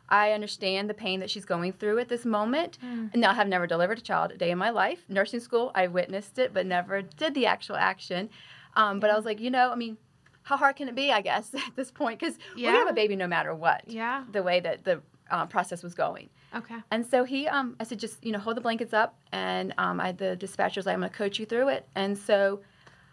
I 0.08 0.32
understand 0.32 0.90
the 0.90 0.94
pain 0.94 1.20
that 1.20 1.30
she's 1.30 1.44
going 1.44 1.72
through 1.72 1.98
at 2.00 2.08
this 2.08 2.24
moment. 2.24 2.78
Mm. 2.84 3.10
And 3.12 3.20
now 3.20 3.30
I 3.30 3.34
have 3.34 3.46
never 3.46 3.66
delivered 3.68 3.98
a 3.98 4.02
child 4.02 4.32
a 4.32 4.36
day 4.36 4.50
in 4.50 4.58
my 4.58 4.70
life. 4.70 5.04
Nursing 5.08 5.38
school, 5.38 5.70
I 5.74 5.86
witnessed 5.86 6.38
it, 6.40 6.52
but 6.52 6.66
never 6.66 7.00
did 7.02 7.34
the 7.34 7.46
actual 7.46 7.76
action. 7.76 8.28
Um, 8.74 8.98
But 8.98 9.10
I 9.10 9.14
was 9.16 9.24
like, 9.24 9.38
you 9.38 9.50
know, 9.50 9.70
I 9.70 9.76
mean, 9.76 9.96
how 10.42 10.56
hard 10.56 10.76
can 10.76 10.88
it 10.88 10.94
be? 10.94 11.12
I 11.12 11.20
guess 11.20 11.54
at 11.54 11.76
this 11.76 11.90
point, 11.90 12.18
because 12.18 12.38
we're 12.56 12.66
gonna 12.66 12.78
have 12.78 12.88
a 12.88 12.92
baby 12.92 13.16
no 13.16 13.26
matter 13.26 13.54
what. 13.54 13.84
Yeah. 13.86 14.24
The 14.30 14.42
way 14.42 14.60
that 14.60 14.84
the 14.84 15.00
uh, 15.30 15.46
process 15.46 15.82
was 15.82 15.94
going. 15.94 16.28
Okay. 16.54 16.76
And 16.90 17.06
so 17.06 17.24
he, 17.24 17.46
um, 17.46 17.76
I 17.78 17.84
said, 17.84 17.98
just 17.98 18.24
you 18.24 18.32
know, 18.32 18.38
hold 18.38 18.56
the 18.56 18.60
blankets 18.60 18.92
up, 18.92 19.18
and 19.32 19.72
um, 19.78 20.00
I, 20.00 20.12
the 20.12 20.36
dispatcher's 20.36 20.86
like, 20.86 20.94
I'm 20.94 21.00
gonna 21.00 21.10
coach 21.10 21.38
you 21.38 21.46
through 21.46 21.68
it. 21.68 21.86
And 21.94 22.16
so 22.18 22.60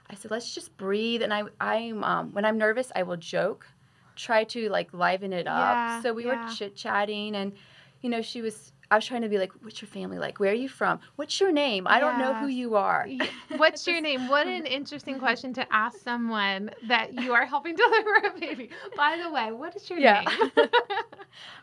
I 0.09 0.15
said, 0.15 0.31
let's 0.31 0.53
just 0.53 0.75
breathe. 0.77 1.21
And 1.21 1.33
I, 1.33 1.43
I'm, 1.59 2.03
um, 2.03 2.33
when 2.33 2.45
I'm 2.45 2.57
nervous, 2.57 2.91
I 2.95 3.03
will 3.03 3.17
joke, 3.17 3.67
try 4.15 4.43
to 4.45 4.69
like 4.69 4.93
liven 4.93 5.33
it 5.33 5.47
up. 5.47 5.75
Yeah, 5.75 6.01
so 6.01 6.13
we 6.13 6.25
yeah. 6.25 6.45
were 6.45 6.51
chit 6.53 6.75
chatting, 6.75 7.35
and 7.35 7.53
you 8.01 8.09
know, 8.09 8.21
she 8.21 8.41
was. 8.41 8.73
I 8.89 8.95
was 8.95 9.05
trying 9.05 9.21
to 9.23 9.29
be 9.29 9.37
like, 9.37 9.51
what's 9.61 9.81
your 9.81 9.89
family 9.89 10.17
like? 10.17 10.39
Where 10.39 10.51
are 10.51 10.55
you 10.55 10.69
from? 10.69 10.99
What's 11.17 11.39
your 11.41 11.51
name? 11.51 11.87
I 11.87 11.99
don't 11.99 12.17
know 12.17 12.33
who 12.33 12.47
you 12.47 12.75
are. 12.75 13.07
What's 13.57 13.85
your 13.87 13.99
name? 14.01 14.29
What 14.29 14.47
an 14.47 14.65
interesting 14.79 15.19
question 15.19 15.53
to 15.55 15.73
ask 15.73 15.99
someone 16.03 16.69
that 16.83 17.13
you 17.13 17.33
are 17.33 17.45
helping 17.45 17.75
deliver 17.83 18.15
a 18.35 18.39
baby. 18.39 18.69
By 18.95 19.19
the 19.21 19.29
way, 19.31 19.51
what 19.51 19.75
is 19.75 19.89
your 19.89 19.99
Yeah. 19.99 20.21
name? 20.25 20.67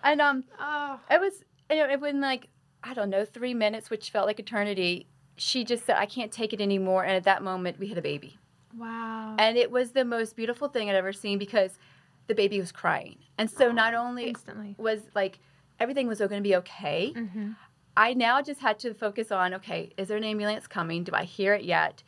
And 0.03 0.21
um, 0.21 0.45
oh, 0.61 1.01
it 1.11 1.21
was 1.21 1.33
you 1.71 1.77
know, 1.79 1.89
it 1.91 2.01
within 2.01 2.21
like 2.21 2.49
I 2.83 2.93
don't 2.95 3.09
know 3.11 3.25
three 3.25 3.55
minutes, 3.55 3.89
which 3.91 4.11
felt 4.11 4.27
like 4.27 4.39
eternity. 4.39 5.07
She 5.37 5.65
just 5.65 5.87
said, 5.87 5.97
I 5.97 6.07
can't 6.07 6.31
take 6.31 6.53
it 6.53 6.61
anymore. 6.61 7.05
And 7.05 7.13
at 7.17 7.25
that 7.25 7.43
moment, 7.43 7.79
we 7.79 7.89
had 7.89 7.99
a 7.99 8.03
baby. 8.03 8.39
wow. 8.77 9.35
And 9.39 9.57
it 9.57 9.71
was 9.71 9.93
the 9.93 10.05
most 10.05 10.37
beautiful 10.37 10.69
thing 10.69 10.91
I'd 10.91 10.95
ever 10.97 11.13
seen 11.13 11.39
because 11.39 11.79
the 12.27 12.35
baby 12.35 12.61
was 12.61 12.71
crying. 12.71 13.17
And 13.39 13.51
so 13.51 13.73
not 13.73 13.95
only 14.05 14.29
Instantly. 14.29 14.75
was 14.79 15.01
like 15.15 15.41
everything 15.81 16.07
was 16.07 16.19
going 16.19 16.31
to 16.31 16.41
be 16.41 16.57
okay, 16.57 17.13
Mm-hmm. 17.17 17.53
I 17.97 18.13
now 18.15 18.43
just 18.43 18.61
had 18.61 18.79
to 18.81 18.93
focus 18.93 19.31
on 19.31 19.55
okay, 19.55 19.93
is 19.97 20.09
there 20.09 20.17
an 20.17 20.25
ambulance 20.25 20.67
coming? 20.67 21.05
Do 21.05 21.13
I 21.15 21.25
hear 21.25 21.55
it 21.55 21.65
yet? 21.65 22.03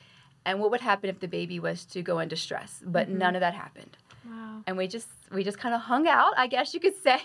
And 0.44 0.58
what 0.60 0.70
would 0.72 0.80
happen 0.80 1.08
if 1.10 1.20
the 1.20 1.28
baby 1.28 1.58
was 1.60 1.84
to 1.86 2.02
go 2.02 2.18
into 2.18 2.34
stress? 2.36 2.82
But 2.84 3.08
Mhm. 3.08 3.18
none 3.18 3.34
of 3.36 3.40
that 3.40 3.54
happened. 3.54 3.96
Wow. 4.28 4.62
And 4.66 4.76
we 4.76 4.88
just 4.88 5.08
we 5.30 5.44
just 5.44 5.58
kind 5.58 5.74
of 5.74 5.80
hung 5.82 6.06
out, 6.08 6.32
I 6.36 6.46
guess 6.48 6.74
you 6.74 6.80
could 6.80 6.96
say, 7.06 7.20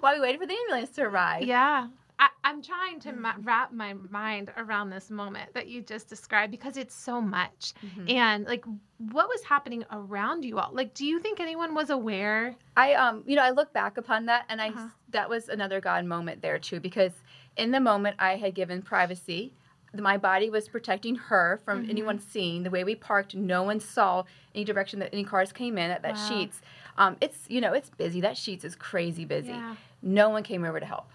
while 0.00 0.14
we 0.14 0.20
waited 0.20 0.40
for 0.40 0.46
the 0.46 0.54
ambulance 0.62 0.90
to 0.96 1.02
arrive. 1.02 1.42
Yeah. 1.42 1.88
I, 2.18 2.28
am 2.44 2.62
trying 2.62 3.00
to 3.00 3.12
ma- 3.12 3.34
wrap 3.42 3.72
my 3.72 3.94
mind 4.10 4.50
around 4.56 4.90
this 4.90 5.10
moment 5.10 5.52
that 5.54 5.68
you 5.68 5.82
just 5.82 6.08
described 6.08 6.50
because 6.50 6.76
it's 6.76 6.94
so 6.94 7.20
much. 7.20 7.74
Mm-hmm. 7.84 8.10
And 8.10 8.46
like, 8.46 8.64
what 8.98 9.28
was 9.28 9.42
happening 9.42 9.84
around 9.90 10.44
you 10.44 10.58
all? 10.58 10.70
Like, 10.72 10.94
do 10.94 11.04
you 11.04 11.20
think 11.20 11.40
anyone 11.40 11.74
was 11.74 11.90
aware? 11.90 12.54
I, 12.76 12.94
um, 12.94 13.22
you 13.26 13.36
know, 13.36 13.42
I 13.42 13.50
look 13.50 13.72
back 13.72 13.98
upon 13.98 14.26
that 14.26 14.46
and 14.48 14.60
I, 14.60 14.68
uh-huh. 14.68 14.88
that 15.10 15.28
was 15.28 15.48
another 15.48 15.80
God 15.80 16.04
moment 16.04 16.40
there 16.40 16.58
too, 16.58 16.80
because 16.80 17.12
in 17.56 17.70
the 17.70 17.80
moment 17.80 18.16
I 18.18 18.36
had 18.36 18.54
given 18.54 18.82
privacy. 18.82 19.52
My 19.94 20.18
body 20.18 20.50
was 20.50 20.68
protecting 20.68 21.14
her 21.14 21.58
from 21.64 21.82
mm-hmm. 21.82 21.90
anyone 21.90 22.18
seeing. 22.18 22.64
The 22.64 22.70
way 22.70 22.84
we 22.84 22.94
parked, 22.94 23.34
no 23.34 23.62
one 23.62 23.80
saw 23.80 24.24
any 24.54 24.62
direction 24.62 24.98
that 24.98 25.08
any 25.10 25.24
cars 25.24 25.52
came 25.52 25.78
in 25.78 25.90
at 25.90 26.02
that 26.02 26.16
wow. 26.16 26.28
Sheetz. 26.28 26.54
Um, 26.98 27.16
it's 27.22 27.38
you 27.48 27.62
know 27.62 27.72
it's 27.72 27.88
busy. 27.88 28.20
That 28.20 28.34
Sheetz 28.34 28.62
is 28.62 28.74
crazy 28.74 29.24
busy. 29.24 29.48
Yeah. 29.48 29.76
No 30.02 30.28
one 30.28 30.42
came 30.42 30.64
over 30.64 30.80
to 30.80 30.84
help 30.84 31.06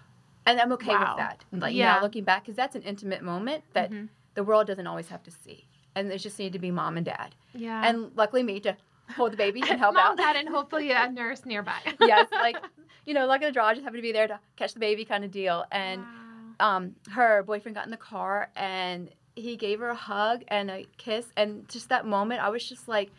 and 0.46 0.60
I'm 0.60 0.72
okay 0.72 0.88
wow. 0.88 1.16
with 1.16 1.18
that. 1.18 1.44
Like 1.52 1.74
yeah, 1.74 1.94
now 1.94 2.02
looking 2.02 2.24
back, 2.24 2.44
because 2.44 2.56
that's 2.56 2.74
an 2.74 2.82
intimate 2.82 3.22
moment 3.22 3.64
that 3.74 3.90
mm-hmm. 3.90 4.06
the 4.34 4.44
world 4.44 4.66
doesn't 4.66 4.86
always 4.86 5.08
have 5.08 5.22
to 5.24 5.30
see, 5.30 5.66
and 5.94 6.10
there 6.10 6.18
just 6.18 6.38
need 6.38 6.52
to 6.52 6.58
be 6.58 6.70
mom 6.70 6.96
and 6.96 7.06
dad. 7.06 7.34
Yeah, 7.54 7.82
and 7.84 8.10
luckily 8.16 8.42
me 8.42 8.60
to 8.60 8.76
hold 9.16 9.32
the 9.32 9.36
baby 9.36 9.62
and 9.68 9.78
help 9.78 9.94
mom, 9.94 10.12
out. 10.12 10.16
dad, 10.16 10.36
and 10.36 10.48
hopefully 10.48 10.90
a 10.90 11.10
nurse 11.10 11.44
nearby. 11.44 11.78
yes, 12.00 12.28
like 12.32 12.56
you 13.06 13.14
know, 13.14 13.26
luck 13.26 13.42
of 13.42 13.48
the 13.48 13.52
draw, 13.52 13.72
just 13.72 13.84
happened 13.84 13.98
to 13.98 14.02
be 14.02 14.12
there 14.12 14.28
to 14.28 14.40
catch 14.56 14.74
the 14.74 14.80
baby, 14.80 15.04
kind 15.04 15.24
of 15.24 15.30
deal. 15.30 15.64
And 15.70 16.02
wow. 16.60 16.76
um, 16.76 16.96
her 17.10 17.42
boyfriend 17.42 17.74
got 17.74 17.84
in 17.84 17.90
the 17.90 17.96
car 17.96 18.50
and 18.56 19.10
he 19.34 19.56
gave 19.56 19.80
her 19.80 19.88
a 19.88 19.94
hug 19.94 20.42
and 20.48 20.70
a 20.70 20.86
kiss, 20.98 21.26
and 21.36 21.68
just 21.68 21.88
that 21.90 22.06
moment, 22.06 22.42
I 22.42 22.48
was 22.48 22.66
just 22.68 22.88
like. 22.88 23.10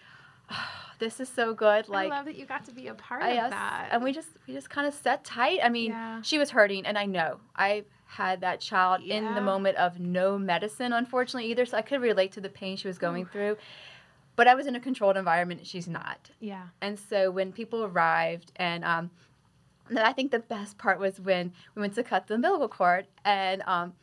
This 0.99 1.19
is 1.19 1.27
so 1.27 1.53
good. 1.53 1.89
Like 1.89 2.09
I 2.11 2.15
love 2.15 2.25
that 2.25 2.37
you 2.37 2.45
got 2.45 2.63
to 2.65 2.71
be 2.71 2.87
a 2.87 2.93
part 2.93 3.23
of 3.23 3.49
that. 3.49 3.89
And 3.91 4.03
we 4.03 4.13
just 4.13 4.29
we 4.47 4.53
just 4.53 4.69
kind 4.69 4.87
of 4.87 4.93
set 4.93 5.25
tight. 5.25 5.59
I 5.61 5.67
mean, 5.67 5.91
yeah. 5.91 6.21
she 6.21 6.37
was 6.37 6.51
hurting, 6.51 6.85
and 6.85 6.97
I 6.97 7.05
know 7.07 7.39
I 7.57 7.83
had 8.05 8.39
that 8.41 8.61
child 8.61 9.01
yeah. 9.03 9.15
in 9.15 9.35
the 9.35 9.41
moment 9.41 9.75
of 9.77 9.99
no 9.99 10.37
medicine, 10.37 10.93
unfortunately 10.93 11.49
either. 11.51 11.65
So 11.65 11.77
I 11.77 11.81
could 11.81 11.99
relate 11.99 12.31
to 12.33 12.41
the 12.41 12.47
pain 12.47 12.77
she 12.77 12.87
was 12.87 12.97
going 12.97 13.23
Ooh. 13.23 13.29
through. 13.33 13.57
But 14.35 14.47
I 14.47 14.55
was 14.55 14.65
in 14.65 14.75
a 14.75 14.79
controlled 14.79 15.17
environment. 15.17 15.65
She's 15.65 15.87
not. 15.87 16.29
Yeah. 16.39 16.67
And 16.79 16.97
so 16.97 17.29
when 17.31 17.51
people 17.51 17.83
arrived, 17.83 18.51
and 18.55 18.85
um, 18.85 19.11
I 19.97 20.13
think 20.13 20.31
the 20.31 20.39
best 20.39 20.77
part 20.77 20.99
was 20.99 21.19
when 21.19 21.51
we 21.75 21.81
went 21.81 21.95
to 21.95 22.03
cut 22.03 22.27
the 22.27 22.35
umbilical 22.35 22.69
cord, 22.69 23.07
and 23.25 23.61
um, 23.65 23.93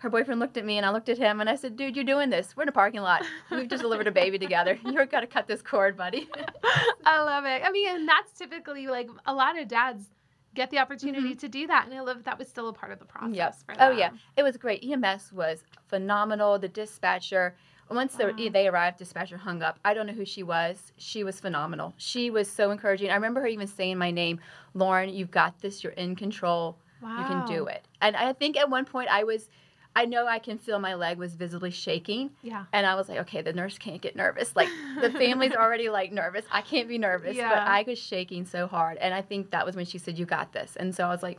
her 0.00 0.08
boyfriend 0.08 0.40
looked 0.40 0.56
at 0.56 0.64
me 0.64 0.78
and 0.78 0.86
I 0.86 0.90
looked 0.90 1.10
at 1.10 1.18
him 1.18 1.40
and 1.40 1.50
I 1.50 1.56
said, 1.56 1.76
dude, 1.76 1.94
you're 1.94 2.06
doing 2.06 2.30
this. 2.30 2.56
We're 2.56 2.62
in 2.62 2.70
a 2.70 2.72
parking 2.72 3.02
lot. 3.02 3.22
We've 3.50 3.68
just 3.68 3.82
delivered 3.82 4.06
a 4.06 4.10
baby 4.10 4.38
together. 4.38 4.78
You're 4.84 5.04
got 5.04 5.20
to 5.20 5.26
cut 5.26 5.46
this 5.46 5.60
cord, 5.60 5.94
buddy. 5.94 6.26
I 7.04 7.22
love 7.22 7.44
it. 7.44 7.62
I 7.62 7.70
mean, 7.70 7.94
and 7.94 8.08
that's 8.08 8.32
typically 8.32 8.86
like 8.86 9.10
a 9.26 9.34
lot 9.34 9.58
of 9.58 9.68
dads 9.68 10.06
get 10.54 10.70
the 10.70 10.78
opportunity 10.78 11.30
mm-hmm. 11.30 11.38
to 11.38 11.48
do 11.48 11.66
that. 11.66 11.84
And 11.86 11.94
I 11.94 12.00
love 12.00 12.24
that 12.24 12.38
was 12.38 12.48
still 12.48 12.68
a 12.68 12.72
part 12.72 12.92
of 12.92 12.98
the 12.98 13.04
process 13.04 13.36
yep. 13.68 13.78
Oh, 13.78 13.90
yeah. 13.90 14.10
It 14.38 14.42
was 14.42 14.56
great. 14.56 14.82
EMS 14.82 15.34
was 15.34 15.64
phenomenal. 15.88 16.58
The 16.58 16.68
dispatcher, 16.68 17.54
once 17.90 18.16
wow. 18.18 18.32
the, 18.34 18.48
they 18.48 18.68
arrived, 18.68 18.96
dispatcher 18.96 19.36
hung 19.36 19.62
up. 19.62 19.78
I 19.84 19.92
don't 19.92 20.06
know 20.06 20.14
who 20.14 20.24
she 20.24 20.42
was. 20.42 20.92
She 20.96 21.24
was 21.24 21.38
phenomenal. 21.38 21.92
She 21.98 22.30
was 22.30 22.50
so 22.50 22.70
encouraging. 22.70 23.10
I 23.10 23.16
remember 23.16 23.42
her 23.42 23.48
even 23.48 23.66
saying 23.66 23.98
my 23.98 24.10
name, 24.10 24.40
Lauren, 24.72 25.10
you've 25.10 25.30
got 25.30 25.60
this. 25.60 25.84
You're 25.84 25.92
in 25.92 26.16
control. 26.16 26.78
Wow. 27.02 27.18
You 27.18 27.24
can 27.26 27.46
do 27.46 27.66
it. 27.66 27.84
And 28.00 28.16
I 28.16 28.32
think 28.32 28.56
at 28.56 28.70
one 28.70 28.86
point 28.86 29.10
I 29.10 29.24
was– 29.24 29.50
I 30.00 30.06
know 30.06 30.26
I 30.26 30.38
can 30.38 30.56
feel 30.56 30.78
my 30.78 30.94
leg 30.94 31.18
was 31.18 31.34
visibly 31.34 31.70
shaking. 31.70 32.30
Yeah. 32.42 32.64
And 32.72 32.86
I 32.86 32.94
was 32.94 33.10
like, 33.10 33.18
okay, 33.18 33.42
the 33.42 33.52
nurse 33.52 33.76
can't 33.76 34.00
get 34.00 34.16
nervous. 34.16 34.56
Like 34.56 34.70
the 34.98 35.10
family's 35.22 35.52
already 35.52 35.90
like 35.90 36.10
nervous. 36.10 36.46
I 36.50 36.62
can't 36.62 36.88
be 36.88 36.96
nervous. 36.96 37.36
Yeah. 37.36 37.50
But 37.50 37.58
I 37.58 37.84
was 37.86 37.98
shaking 37.98 38.46
so 38.46 38.66
hard. 38.66 38.96
And 38.96 39.12
I 39.12 39.20
think 39.20 39.50
that 39.50 39.66
was 39.66 39.76
when 39.76 39.84
she 39.84 39.98
said, 39.98 40.18
you 40.18 40.24
got 40.24 40.54
this. 40.54 40.74
And 40.76 40.94
so 40.94 41.04
I 41.04 41.10
was 41.10 41.22
like, 41.22 41.38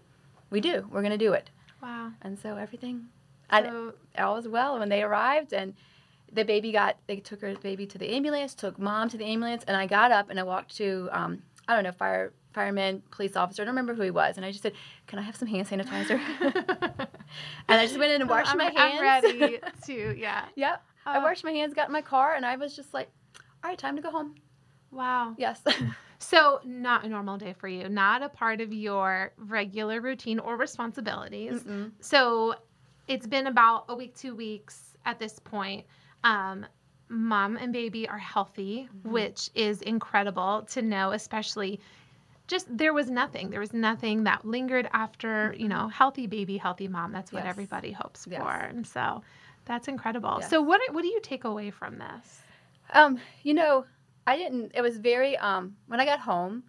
we 0.52 0.62
do. 0.62 0.88
We're 0.92 1.02
going 1.02 1.10
to 1.10 1.18
do 1.18 1.34
it. 1.34 1.50
Wow. 1.82 2.12
And 2.22 2.38
so 2.38 2.56
everything, 2.56 3.08
so, 3.50 3.58
and 3.58 3.94
all 4.20 4.36
was 4.36 4.48
well 4.48 4.78
when 4.78 4.90
they 4.90 5.02
arrived. 5.02 5.54
And 5.54 5.74
the 6.32 6.46
baby 6.46 6.72
got, 6.72 6.98
they 7.08 7.16
took 7.16 7.42
her 7.42 7.56
baby 7.56 7.88
to 7.88 7.98
the 7.98 8.14
ambulance, 8.14 8.54
took 8.54 8.78
mom 8.78 9.10
to 9.10 9.18
the 9.18 9.26
ambulance. 9.26 9.64
And 9.68 9.76
I 9.76 9.88
got 9.88 10.12
up 10.12 10.30
and 10.30 10.40
I 10.40 10.44
walked 10.44 10.78
to, 10.78 11.10
um, 11.12 11.42
I 11.68 11.74
don't 11.74 11.84
know, 11.84 11.94
fire 11.94 12.32
fireman, 12.54 13.02
police 13.12 13.36
officer. 13.36 13.62
I 13.64 13.66
don't 13.66 13.74
remember 13.74 13.96
who 13.96 14.04
he 14.04 14.12
was. 14.12 14.38
And 14.38 14.46
I 14.46 14.52
just 14.52 14.62
said, 14.62 14.74
"Can 15.08 15.20
I 15.20 15.22
have 15.22 15.36
some 15.36 15.48
hand 15.48 15.68
sanitizer?" 15.68 16.20
and 17.68 17.80
I 17.80 17.86
just 17.86 17.98
went 17.98 18.12
in 18.12 18.22
and 18.22 18.30
washed 18.30 18.52
I'm, 18.52 18.58
my 18.58 18.66
hands. 18.66 18.78
I'm 18.78 19.02
ready 19.02 19.60
to, 19.86 20.16
yeah. 20.18 20.46
yep. 20.56 20.84
Uh, 21.06 21.12
I 21.12 21.20
washed 21.20 21.44
my 21.44 21.52
hands, 21.52 21.74
got 21.74 21.88
in 21.88 21.94
my 21.94 22.02
car, 22.02 22.36
and 22.36 22.46
I 22.46 22.56
was 22.56 22.76
just 22.76 22.94
like, 22.94 23.10
"All 23.64 23.70
right, 23.70 23.78
time 23.78 23.96
to 23.96 24.02
go 24.02 24.12
home." 24.12 24.36
Wow. 24.92 25.36
Yes. 25.38 25.62
so, 26.20 26.60
not 26.66 27.06
a 27.06 27.10
normal 27.10 27.38
day 27.38 27.54
for 27.58 27.68
you, 27.68 27.90
not 27.90 28.22
a 28.22 28.30
part 28.30 28.62
of 28.62 28.74
your 28.74 29.32
regular 29.38 30.02
routine 30.02 30.40
or 30.40 30.58
responsibilities. 30.58 31.64
Mm-mm. 31.64 31.92
So, 32.02 32.56
it's 33.08 33.28
been 33.28 33.48
about 33.48 33.86
a 33.90 33.96
week, 33.96 34.16
two 34.16 34.36
weeks 34.36 34.96
at 35.06 35.20
this 35.20 35.40
point. 35.40 35.86
Um, 36.24 36.66
mom 37.10 37.58
and 37.58 37.74
baby 37.74 38.08
are 38.08 38.18
healthy, 38.18 38.88
mm-hmm. 38.88 39.12
which 39.12 39.50
is 39.54 39.82
incredible 39.82 40.66
to 40.72 40.82
know, 40.82 41.12
especially 41.12 41.80
just 42.52 42.78
there 42.78 42.94
was 42.94 43.10
nothing. 43.10 43.50
There 43.50 43.60
was 43.60 43.74
nothing 43.74 44.26
that 44.26 44.46
lingered 44.46 44.88
after, 44.94 45.56
you 45.58 45.68
know, 45.68 45.88
healthy 45.88 46.28
baby, 46.28 46.58
healthy 46.58 46.88
mom. 46.88 47.12
That's 47.12 47.32
what 47.32 47.46
yes. 47.46 47.50
everybody 47.50 47.92
hopes 47.92 48.28
yes. 48.30 48.42
for. 48.42 48.52
And 48.52 48.86
so 48.86 49.24
that's 49.66 49.88
incredible. 49.88 50.38
Yes. 50.42 50.50
So 50.50 50.62
what 50.62 50.82
what 50.92 51.02
do 51.02 51.08
you 51.08 51.20
take 51.22 51.46
away 51.46 51.72
from 51.72 51.98
this? 51.98 52.42
Um, 52.94 53.20
you 53.42 53.54
know, 53.54 53.86
I 54.28 54.36
didn't 54.36 54.74
it 54.76 54.82
was 54.82 54.98
very 54.98 55.38
um 55.38 55.76
when 55.88 56.00
I 56.00 56.06
got 56.06 56.20
home 56.20 56.64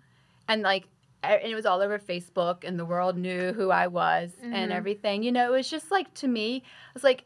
and 0.49 0.63
like 0.63 0.85
and 1.23 1.43
it 1.43 1.55
was 1.55 1.67
all 1.67 1.81
over 1.81 1.99
Facebook 1.99 2.65
and 2.65 2.79
the 2.79 2.85
world 2.85 3.17
knew 3.17 3.53
who 3.53 3.71
I 3.71 3.89
was 3.89 4.31
mm-hmm. 4.31 4.55
and 4.55 4.73
everything. 4.73 5.23
You 5.23 5.33
know, 5.33 5.53
it 5.53 5.57
was 5.57 5.69
just 5.69 5.91
like 5.91 6.15
to 6.15 6.29
me, 6.29 6.57
it 6.57 6.95
was 6.95 7.05
like 7.05 7.25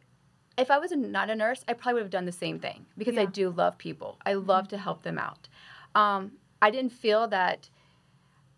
if 0.59 0.71
I 0.71 0.79
was 0.79 0.91
not 0.93 1.29
a 1.29 1.37
nurse, 1.37 1.63
I 1.69 1.75
probably 1.75 1.95
would 1.95 2.05
have 2.05 2.11
done 2.11 2.25
the 2.25 2.33
same 2.33 2.59
thing 2.59 2.87
because 2.97 3.15
yeah. 3.15 3.23
I 3.23 3.27
do 3.27 3.51
love 3.51 3.77
people. 3.77 4.19
I 4.25 4.35
love 4.35 4.65
mm-hmm. 4.65 4.77
to 4.77 4.79
help 4.79 5.03
them 5.03 5.19
out. 5.19 5.49
Um, 5.95 6.33
I 6.63 6.71
didn't 6.71 6.93
feel 6.93 7.29
that 7.29 7.69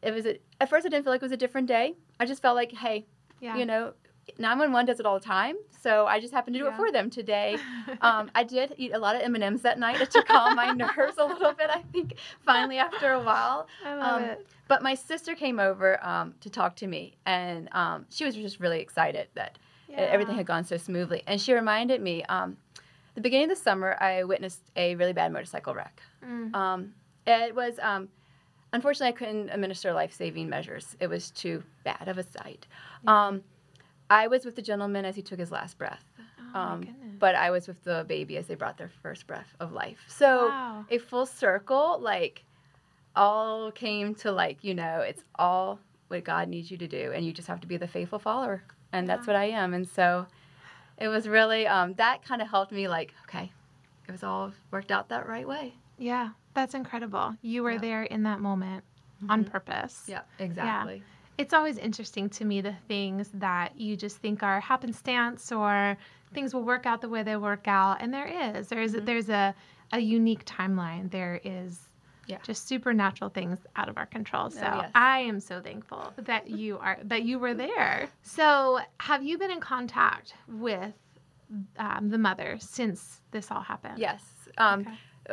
it 0.02 0.12
was 0.12 0.26
a, 0.26 0.38
at 0.60 0.68
first 0.68 0.86
I 0.86 0.88
didn't 0.88 1.04
feel 1.04 1.12
like 1.12 1.22
it 1.22 1.24
was 1.24 1.32
a 1.32 1.36
different 1.36 1.66
day. 1.66 1.94
I 2.20 2.26
just 2.26 2.42
felt 2.42 2.56
like, 2.56 2.72
hey, 2.72 3.06
yeah. 3.40 3.56
you 3.56 3.64
know, 3.64 3.92
911 4.38 4.86
does 4.86 5.00
it 5.00 5.06
all 5.06 5.18
the 5.18 5.24
time, 5.24 5.56
so 5.82 6.06
I 6.06 6.20
just 6.20 6.34
happened 6.34 6.54
to 6.54 6.60
do 6.60 6.66
yeah. 6.66 6.74
it 6.74 6.76
for 6.76 6.92
them 6.92 7.10
today. 7.10 7.56
Um, 8.02 8.30
I 8.34 8.44
did 8.44 8.74
eat 8.76 8.92
a 8.92 8.98
lot 8.98 9.16
of 9.16 9.22
M&Ms 9.22 9.62
that 9.62 9.78
night 9.78 10.10
to 10.10 10.22
calm 10.22 10.54
my 10.54 10.70
nerves 10.76 11.16
a 11.18 11.24
little 11.24 11.52
bit. 11.52 11.68
I 11.70 11.82
think 11.90 12.14
finally 12.44 12.78
after 12.78 13.12
a 13.12 13.20
while. 13.20 13.66
I 13.84 13.94
love 13.94 14.22
um, 14.22 14.28
it. 14.28 14.46
But 14.68 14.82
my 14.82 14.94
sister 14.94 15.34
came 15.34 15.58
over 15.58 16.04
um, 16.06 16.34
to 16.40 16.50
talk 16.50 16.76
to 16.76 16.86
me, 16.86 17.16
and 17.26 17.68
um, 17.72 18.06
she 18.10 18.24
was 18.24 18.34
just 18.34 18.60
really 18.60 18.80
excited 18.80 19.28
that 19.34 19.58
yeah. 19.88 20.00
everything 20.00 20.36
had 20.36 20.46
gone 20.46 20.64
so 20.64 20.76
smoothly. 20.76 21.22
And 21.26 21.40
she 21.40 21.54
reminded 21.54 22.00
me, 22.02 22.22
um, 22.24 22.58
the 23.14 23.22
beginning 23.22 23.50
of 23.50 23.56
the 23.56 23.62
summer, 23.62 23.96
I 24.00 24.22
witnessed 24.24 24.62
a 24.76 24.94
really 24.94 25.14
bad 25.14 25.32
motorcycle 25.32 25.74
wreck. 25.74 26.02
Mm. 26.24 26.54
Um, 26.54 26.94
it 27.26 27.54
was 27.54 27.78
unfortunately, 28.72 29.08
I 29.08 29.12
couldn't 29.12 29.50
administer 29.50 29.92
life 29.92 30.12
saving 30.12 30.48
measures. 30.48 30.96
It 31.00 31.08
was 31.08 31.30
too 31.30 31.62
bad 31.84 32.08
of 32.08 32.18
a 32.18 32.22
sight. 32.22 32.66
Um, 33.06 33.42
I 34.10 34.26
was 34.26 34.44
with 34.44 34.56
the 34.56 34.62
gentleman 34.62 35.04
as 35.04 35.16
he 35.16 35.22
took 35.22 35.38
his 35.38 35.50
last 35.52 35.78
breath. 35.78 36.04
Oh, 36.54 36.58
um, 36.58 36.88
but 37.18 37.34
I 37.34 37.50
was 37.50 37.68
with 37.68 37.82
the 37.84 38.04
baby 38.08 38.36
as 38.36 38.46
they 38.46 38.54
brought 38.54 38.78
their 38.78 38.90
first 39.02 39.26
breath 39.26 39.54
of 39.60 39.72
life. 39.72 39.98
So 40.06 40.48
wow. 40.48 40.84
a 40.90 40.98
full 40.98 41.26
circle, 41.26 41.98
like 42.00 42.44
all 43.14 43.70
came 43.70 44.14
to 44.16 44.32
like, 44.32 44.64
you 44.64 44.74
know, 44.74 45.00
it's 45.00 45.24
all 45.34 45.78
what 46.08 46.24
God 46.24 46.48
needs 46.48 46.70
you 46.70 46.78
to 46.78 46.88
do. 46.88 47.12
And 47.14 47.26
you 47.26 47.32
just 47.32 47.48
have 47.48 47.60
to 47.60 47.66
be 47.66 47.76
the 47.76 47.88
faithful 47.88 48.18
follower. 48.18 48.62
And 48.92 49.06
yeah. 49.06 49.16
that's 49.16 49.26
what 49.26 49.36
I 49.36 49.44
am. 49.44 49.74
And 49.74 49.86
so 49.86 50.26
it 50.96 51.08
was 51.08 51.28
really, 51.28 51.66
um, 51.66 51.94
that 51.94 52.24
kind 52.24 52.40
of 52.40 52.48
helped 52.48 52.72
me 52.72 52.88
like, 52.88 53.12
okay, 53.24 53.52
it 54.08 54.12
was 54.12 54.24
all 54.24 54.52
worked 54.70 54.90
out 54.90 55.10
that 55.10 55.28
right 55.28 55.46
way. 55.46 55.74
Yeah. 55.98 56.30
That's 56.58 56.74
incredible. 56.74 57.36
You 57.40 57.62
were 57.62 57.70
yeah. 57.70 57.78
there 57.78 58.02
in 58.02 58.24
that 58.24 58.40
moment 58.40 58.82
mm-hmm. 59.18 59.30
on 59.30 59.44
purpose. 59.44 60.02
Yeah, 60.08 60.22
exactly. 60.40 60.96
Yeah. 60.96 61.02
It's 61.38 61.54
always 61.54 61.78
interesting 61.78 62.28
to 62.30 62.44
me 62.44 62.60
the 62.60 62.74
things 62.88 63.30
that 63.34 63.78
you 63.78 63.96
just 63.96 64.16
think 64.16 64.42
are 64.42 64.58
happenstance 64.58 65.52
or 65.52 65.96
things 66.34 66.52
will 66.52 66.64
work 66.64 66.84
out 66.84 67.00
the 67.00 67.08
way 67.08 67.22
they 67.22 67.36
work 67.36 67.68
out. 67.68 68.02
And 68.02 68.12
there 68.12 68.26
is. 68.26 68.66
There's 68.66 68.94
mm-hmm. 68.94 69.04
there's 69.04 69.28
a, 69.28 69.54
a 69.92 70.00
unique 70.00 70.44
timeline. 70.46 71.08
There 71.12 71.40
is 71.44 71.78
yeah. 72.26 72.38
just 72.42 72.66
supernatural 72.66 73.30
things 73.30 73.60
out 73.76 73.88
of 73.88 73.96
our 73.96 74.06
control. 74.06 74.46
Oh, 74.46 74.48
so 74.48 74.68
oh, 74.68 74.80
yes. 74.82 74.90
I 74.96 75.20
am 75.20 75.38
so 75.38 75.60
thankful 75.60 76.12
that 76.16 76.50
you 76.60 76.78
are 76.78 76.98
that 77.04 77.22
you 77.22 77.38
were 77.38 77.54
there. 77.54 78.08
So 78.22 78.80
have 78.98 79.22
you 79.22 79.38
been 79.38 79.52
in 79.52 79.60
contact 79.60 80.34
with 80.48 80.92
um, 81.76 82.08
the 82.10 82.18
mother 82.18 82.56
since 82.58 83.20
this 83.30 83.52
all 83.52 83.62
happened? 83.62 84.00
Yes. 84.00 84.24
Um, 84.58 84.80
okay 84.80 84.90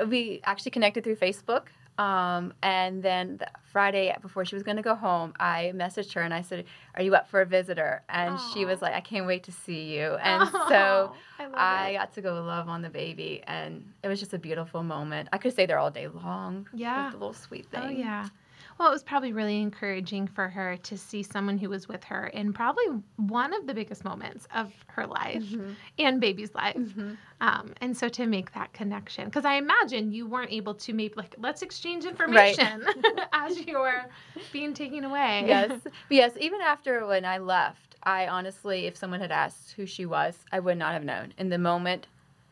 we 0.07 0.41
actually 0.43 0.71
connected 0.71 1.03
through 1.03 1.15
Facebook. 1.15 1.67
Um, 1.97 2.53
and 2.61 3.01
then 3.01 3.37
the 3.37 3.47
Friday 3.71 4.13
before 4.21 4.43
she 4.43 4.53
was 4.53 4.63
going 4.63 4.75
to 4.75 4.83
go 4.83 4.95
home, 4.95 5.33
I 5.39 5.71
messaged 5.73 6.13
her 6.13 6.21
and 6.21 6.33
I 6.33 6.41
said, 6.41 6.65
"Are 6.95 7.01
you 7.01 7.15
up 7.15 7.29
for 7.29 7.39
a 7.39 7.45
visitor?" 7.45 8.03
And 8.09 8.37
Aww. 8.37 8.53
she 8.53 8.65
was 8.65 8.81
like, 8.81 8.93
"I 8.93 8.99
can't 8.99 9.25
wait 9.25 9.43
to 9.43 9.53
see 9.53 9.95
you." 9.95 10.15
And 10.15 10.49
Aww, 10.49 10.51
so 10.67 11.13
I, 11.53 11.89
I 11.89 11.93
got 11.93 12.13
to 12.15 12.21
go 12.21 12.33
love 12.43 12.67
on 12.67 12.81
the 12.81 12.89
baby, 12.89 13.43
and 13.47 13.93
it 14.03 14.09
was 14.09 14.19
just 14.19 14.33
a 14.33 14.37
beautiful 14.37 14.83
moment. 14.83 15.29
I 15.31 15.37
could 15.37 15.53
stay 15.53 15.65
there 15.65 15.79
all 15.79 15.91
day 15.91 16.09
long. 16.09 16.67
Yeah, 16.73 17.11
the 17.11 17.17
little 17.17 17.33
sweet 17.33 17.67
thing. 17.67 17.81
Oh 17.81 17.89
yeah. 17.89 18.27
Well, 18.77 18.89
it 18.89 18.91
was 18.91 19.03
probably 19.03 19.31
really 19.31 19.61
encouraging 19.61 20.27
for 20.27 20.49
her 20.49 20.75
to 20.77 20.97
see 20.97 21.23
someone 21.23 21.57
who 21.57 21.69
was 21.69 21.87
with 21.87 22.03
her 22.05 22.27
in 22.27 22.51
probably 22.51 22.85
one 23.15 23.53
of 23.53 23.67
the 23.67 23.73
biggest 23.73 24.03
moments 24.03 24.47
of 24.53 24.73
her 24.87 25.07
life 25.07 25.43
mm-hmm. 25.43 25.71
and 25.97 26.19
baby's 26.19 26.53
life. 26.53 26.75
Mm-hmm. 26.75 27.13
Um, 27.39 27.73
and 27.79 27.95
so 27.95 28.09
to 28.09 28.25
make 28.25 28.53
that 28.53 28.73
connection, 28.73 29.25
because 29.25 29.45
I 29.45 29.55
imagine 29.55 30.11
you 30.11 30.27
weren't 30.27 30.51
able 30.51 30.73
to 30.75 30.93
maybe 30.93 31.13
like, 31.15 31.35
let's 31.37 31.61
exchange 31.61 32.03
information 32.03 32.81
right. 32.83 33.27
as 33.33 33.65
you 33.65 33.79
were 33.79 34.05
being 34.51 34.73
taken 34.73 35.05
away. 35.05 35.45
Yes. 35.47 35.79
yes. 36.09 36.33
Even 36.39 36.59
after 36.59 37.05
when 37.07 37.23
I 37.23 37.37
left, 37.37 37.95
I 38.03 38.27
honestly, 38.27 38.87
if 38.87 38.97
someone 38.97 39.21
had 39.21 39.31
asked 39.31 39.71
who 39.71 39.85
she 39.85 40.05
was, 40.05 40.37
I 40.51 40.59
would 40.59 40.77
not 40.77 40.93
have 40.93 41.03
known. 41.03 41.33
In 41.37 41.47
the 41.47 41.57
moment, 41.57 42.07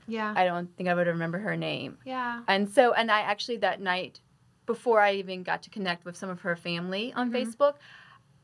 yeah. 0.07 0.33
I 0.35 0.45
don't 0.45 0.75
think 0.75 0.89
I 0.89 0.93
would 0.93 1.07
remember 1.07 1.39
her 1.39 1.55
name. 1.55 1.97
Yeah. 2.05 2.41
And 2.47 2.69
so, 2.69 2.93
and 2.93 3.11
I 3.11 3.21
actually 3.21 3.57
that 3.57 3.81
night, 3.81 4.19
before 4.65 4.99
I 5.01 5.13
even 5.15 5.43
got 5.43 5.63
to 5.63 5.69
connect 5.69 6.05
with 6.05 6.15
some 6.15 6.29
of 6.29 6.41
her 6.41 6.55
family 6.55 7.13
on 7.15 7.31
mm-hmm. 7.31 7.37
Facebook, 7.37 7.75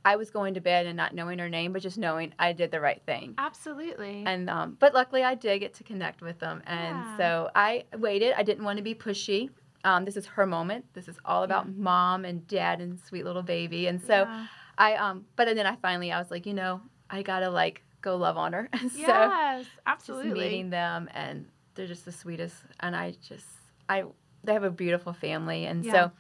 I 0.06 0.16
was 0.16 0.30
going 0.32 0.54
to 0.54 0.62
bed 0.62 0.86
and 0.86 0.96
not 0.96 1.14
knowing 1.14 1.40
her 1.40 1.50
name, 1.50 1.74
but 1.74 1.82
just 1.82 1.98
knowing 1.98 2.34
I 2.40 2.54
did 2.54 2.72
the 2.72 2.80
right 2.80 3.02
thing. 3.06 3.36
Absolutely. 3.38 4.24
And 4.26 4.50
um, 4.50 4.78
but 4.80 4.94
luckily 4.94 5.24
I 5.24 5.36
did 5.36 5.60
get 5.60 5.74
to 5.76 5.84
connect 5.84 6.22
with 6.22 6.40
them, 6.40 6.64
and 6.66 6.98
yeah. 6.98 7.18
so 7.18 7.50
I 7.54 7.84
waited. 7.98 8.34
I 8.38 8.44
didn't 8.44 8.64
want 8.64 8.78
to 8.78 8.84
be 8.84 8.96
pushy. 8.96 9.50
Um, 9.84 10.06
this 10.06 10.18
is 10.18 10.26
her 10.26 10.46
moment. 10.46 10.86
This 10.94 11.08
is 11.08 11.18
all 11.26 11.44
about 11.44 11.66
yeah. 11.66 11.74
mom 11.78 12.26
and 12.26 12.46
dad 12.48 12.82
and 12.82 13.00
sweet 13.00 13.26
little 13.26 13.44
baby, 13.44 13.88
and 13.88 14.02
so 14.02 14.24
yeah. 14.24 14.48
I 14.78 14.96
um. 14.96 15.26
But 15.36 15.54
then 15.54 15.66
I 15.66 15.76
finally 15.76 16.12
I 16.12 16.20
was 16.20 16.32
like, 16.32 16.46
you 16.46 16.54
know, 16.54 16.82
I 17.10 17.22
gotta 17.22 17.50
like 17.50 17.84
go 18.02 18.16
love 18.16 18.38
on 18.38 18.54
her. 18.54 18.70
so 18.80 18.88
yes, 18.96 19.66
absolutely. 19.86 20.30
Just 20.30 20.40
meeting 20.40 20.70
them, 20.70 21.10
and 21.14 21.46
they're 21.76 21.88
just 21.88 22.06
the 22.06 22.12
sweetest. 22.12 22.56
And 22.80 22.96
I 22.96 23.16
just, 23.22 23.48
I, 23.88 24.04
they 24.44 24.54
have 24.54 24.64
a 24.64 24.72
beautiful 24.72 25.14
family, 25.14 25.66
and 25.66 25.84
yeah. 25.86 25.92
so 25.92 26.12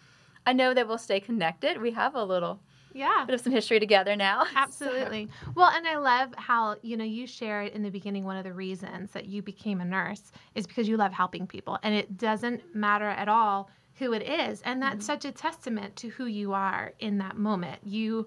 I 0.45 0.53
know 0.53 0.73
that 0.73 0.87
we'll 0.87 0.97
stay 0.97 1.19
connected. 1.19 1.81
We 1.81 1.91
have 1.91 2.15
a 2.15 2.23
little. 2.23 2.59
Yeah. 2.93 3.23
Bit 3.27 3.35
of 3.35 3.41
some 3.41 3.53
history 3.53 3.79
together 3.79 4.15
now. 4.15 4.45
Absolutely. 4.55 5.27
So. 5.45 5.51
Well, 5.55 5.69
and 5.69 5.87
I 5.87 5.97
love 5.97 6.33
how, 6.37 6.75
you 6.81 6.97
know, 6.97 7.03
you 7.03 7.27
shared 7.27 7.71
in 7.73 7.83
the 7.83 7.91
beginning 7.91 8.25
one 8.25 8.35
of 8.35 8.43
the 8.43 8.53
reasons 8.53 9.11
that 9.11 9.27
you 9.27 9.43
became 9.43 9.79
a 9.79 9.85
nurse 9.85 10.31
is 10.55 10.65
because 10.65 10.87
you 10.87 10.97
love 10.97 11.13
helping 11.13 11.45
people. 11.45 11.77
And 11.83 11.93
it 11.93 12.17
doesn't 12.17 12.75
matter 12.75 13.05
at 13.05 13.29
all 13.29 13.69
who 13.99 14.13
it 14.13 14.23
is. 14.23 14.61
And 14.63 14.81
that's 14.81 14.95
mm-hmm. 14.95 15.01
such 15.01 15.25
a 15.25 15.31
testament 15.31 15.95
to 15.97 16.09
who 16.09 16.25
you 16.25 16.53
are 16.53 16.93
in 16.99 17.19
that 17.19 17.37
moment. 17.37 17.79
You 17.83 18.25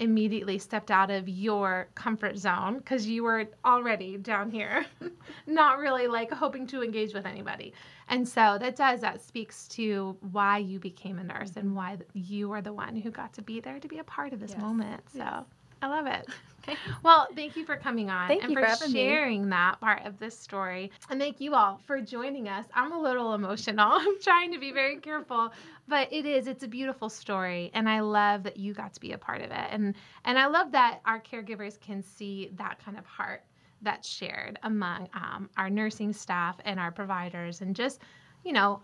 immediately 0.00 0.58
stepped 0.58 0.90
out 0.90 1.10
of 1.10 1.28
your 1.28 1.88
comfort 1.94 2.36
zone 2.36 2.78
because 2.78 3.06
you 3.06 3.22
were 3.22 3.46
already 3.64 4.16
down 4.16 4.50
here, 4.50 4.84
not 5.46 5.78
really 5.78 6.06
like 6.06 6.32
hoping 6.32 6.66
to 6.66 6.82
engage 6.82 7.14
with 7.14 7.26
anybody. 7.26 7.72
And 8.08 8.28
so 8.28 8.58
that 8.60 8.76
does, 8.76 9.00
that 9.00 9.20
speaks 9.20 9.68
to 9.68 10.16
why 10.32 10.58
you 10.58 10.78
became 10.78 11.18
a 11.18 11.24
nurse 11.24 11.56
and 11.56 11.74
why 11.74 11.98
you 12.12 12.52
are 12.52 12.60
the 12.60 12.72
one 12.72 12.96
who 12.96 13.10
got 13.10 13.32
to 13.34 13.42
be 13.42 13.60
there 13.60 13.78
to 13.78 13.88
be 13.88 13.98
a 13.98 14.04
part 14.04 14.32
of 14.32 14.40
this 14.40 14.52
yes. 14.52 14.60
moment. 14.60 15.02
So. 15.10 15.18
Yes. 15.18 15.44
I 15.84 15.88
love 15.88 16.06
it. 16.06 16.26
Okay. 16.62 16.78
Well, 17.02 17.28
thank 17.36 17.56
you 17.56 17.66
for 17.66 17.76
coming 17.76 18.08
on 18.08 18.26
thank 18.26 18.42
and 18.42 18.54
for, 18.54 18.66
for 18.66 18.88
sharing 18.88 19.44
me. 19.44 19.50
that 19.50 19.78
part 19.80 20.06
of 20.06 20.18
this 20.18 20.38
story. 20.38 20.90
And 21.10 21.20
thank 21.20 21.38
you 21.38 21.54
all 21.54 21.78
for 21.86 22.00
joining 22.00 22.48
us. 22.48 22.64
I'm 22.72 22.92
a 22.92 22.98
little 22.98 23.34
emotional. 23.34 23.86
I'm 23.92 24.18
trying 24.22 24.50
to 24.54 24.58
be 24.58 24.72
very 24.72 24.96
careful, 24.96 25.52
but 25.86 26.10
it 26.10 26.24
is 26.24 26.46
it's 26.46 26.64
a 26.64 26.68
beautiful 26.68 27.10
story 27.10 27.70
and 27.74 27.86
I 27.86 28.00
love 28.00 28.44
that 28.44 28.56
you 28.56 28.72
got 28.72 28.94
to 28.94 29.00
be 29.00 29.12
a 29.12 29.18
part 29.18 29.42
of 29.42 29.50
it. 29.50 29.66
And 29.70 29.94
and 30.24 30.38
I 30.38 30.46
love 30.46 30.72
that 30.72 31.02
our 31.04 31.20
caregivers 31.20 31.78
can 31.78 32.02
see 32.02 32.50
that 32.56 32.82
kind 32.82 32.96
of 32.96 33.04
heart 33.04 33.42
that's 33.82 34.08
shared 34.08 34.58
among 34.62 35.10
um, 35.12 35.50
our 35.58 35.68
nursing 35.68 36.14
staff 36.14 36.56
and 36.64 36.80
our 36.80 36.90
providers 36.90 37.60
and 37.60 37.76
just, 37.76 38.00
you 38.42 38.54
know, 38.54 38.80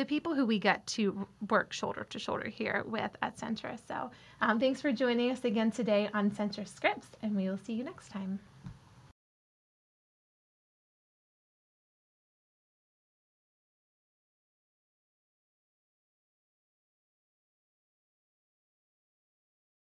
the 0.00 0.06
people 0.06 0.34
who 0.34 0.46
we 0.46 0.58
get 0.58 0.86
to 0.86 1.28
work 1.50 1.74
shoulder 1.74 2.06
to 2.08 2.18
shoulder 2.18 2.48
here 2.48 2.82
with 2.86 3.10
at 3.20 3.36
Centra. 3.36 3.78
So 3.86 4.10
um, 4.40 4.58
thanks 4.58 4.80
for 4.80 4.92
joining 4.92 5.30
us 5.30 5.44
again 5.44 5.70
today 5.70 6.08
on 6.14 6.30
Centra 6.30 6.66
Scripts, 6.66 7.08
and 7.22 7.36
we 7.36 7.50
will 7.50 7.58
see 7.58 7.74
you 7.74 7.84
next 7.84 8.08
time. 8.10 8.40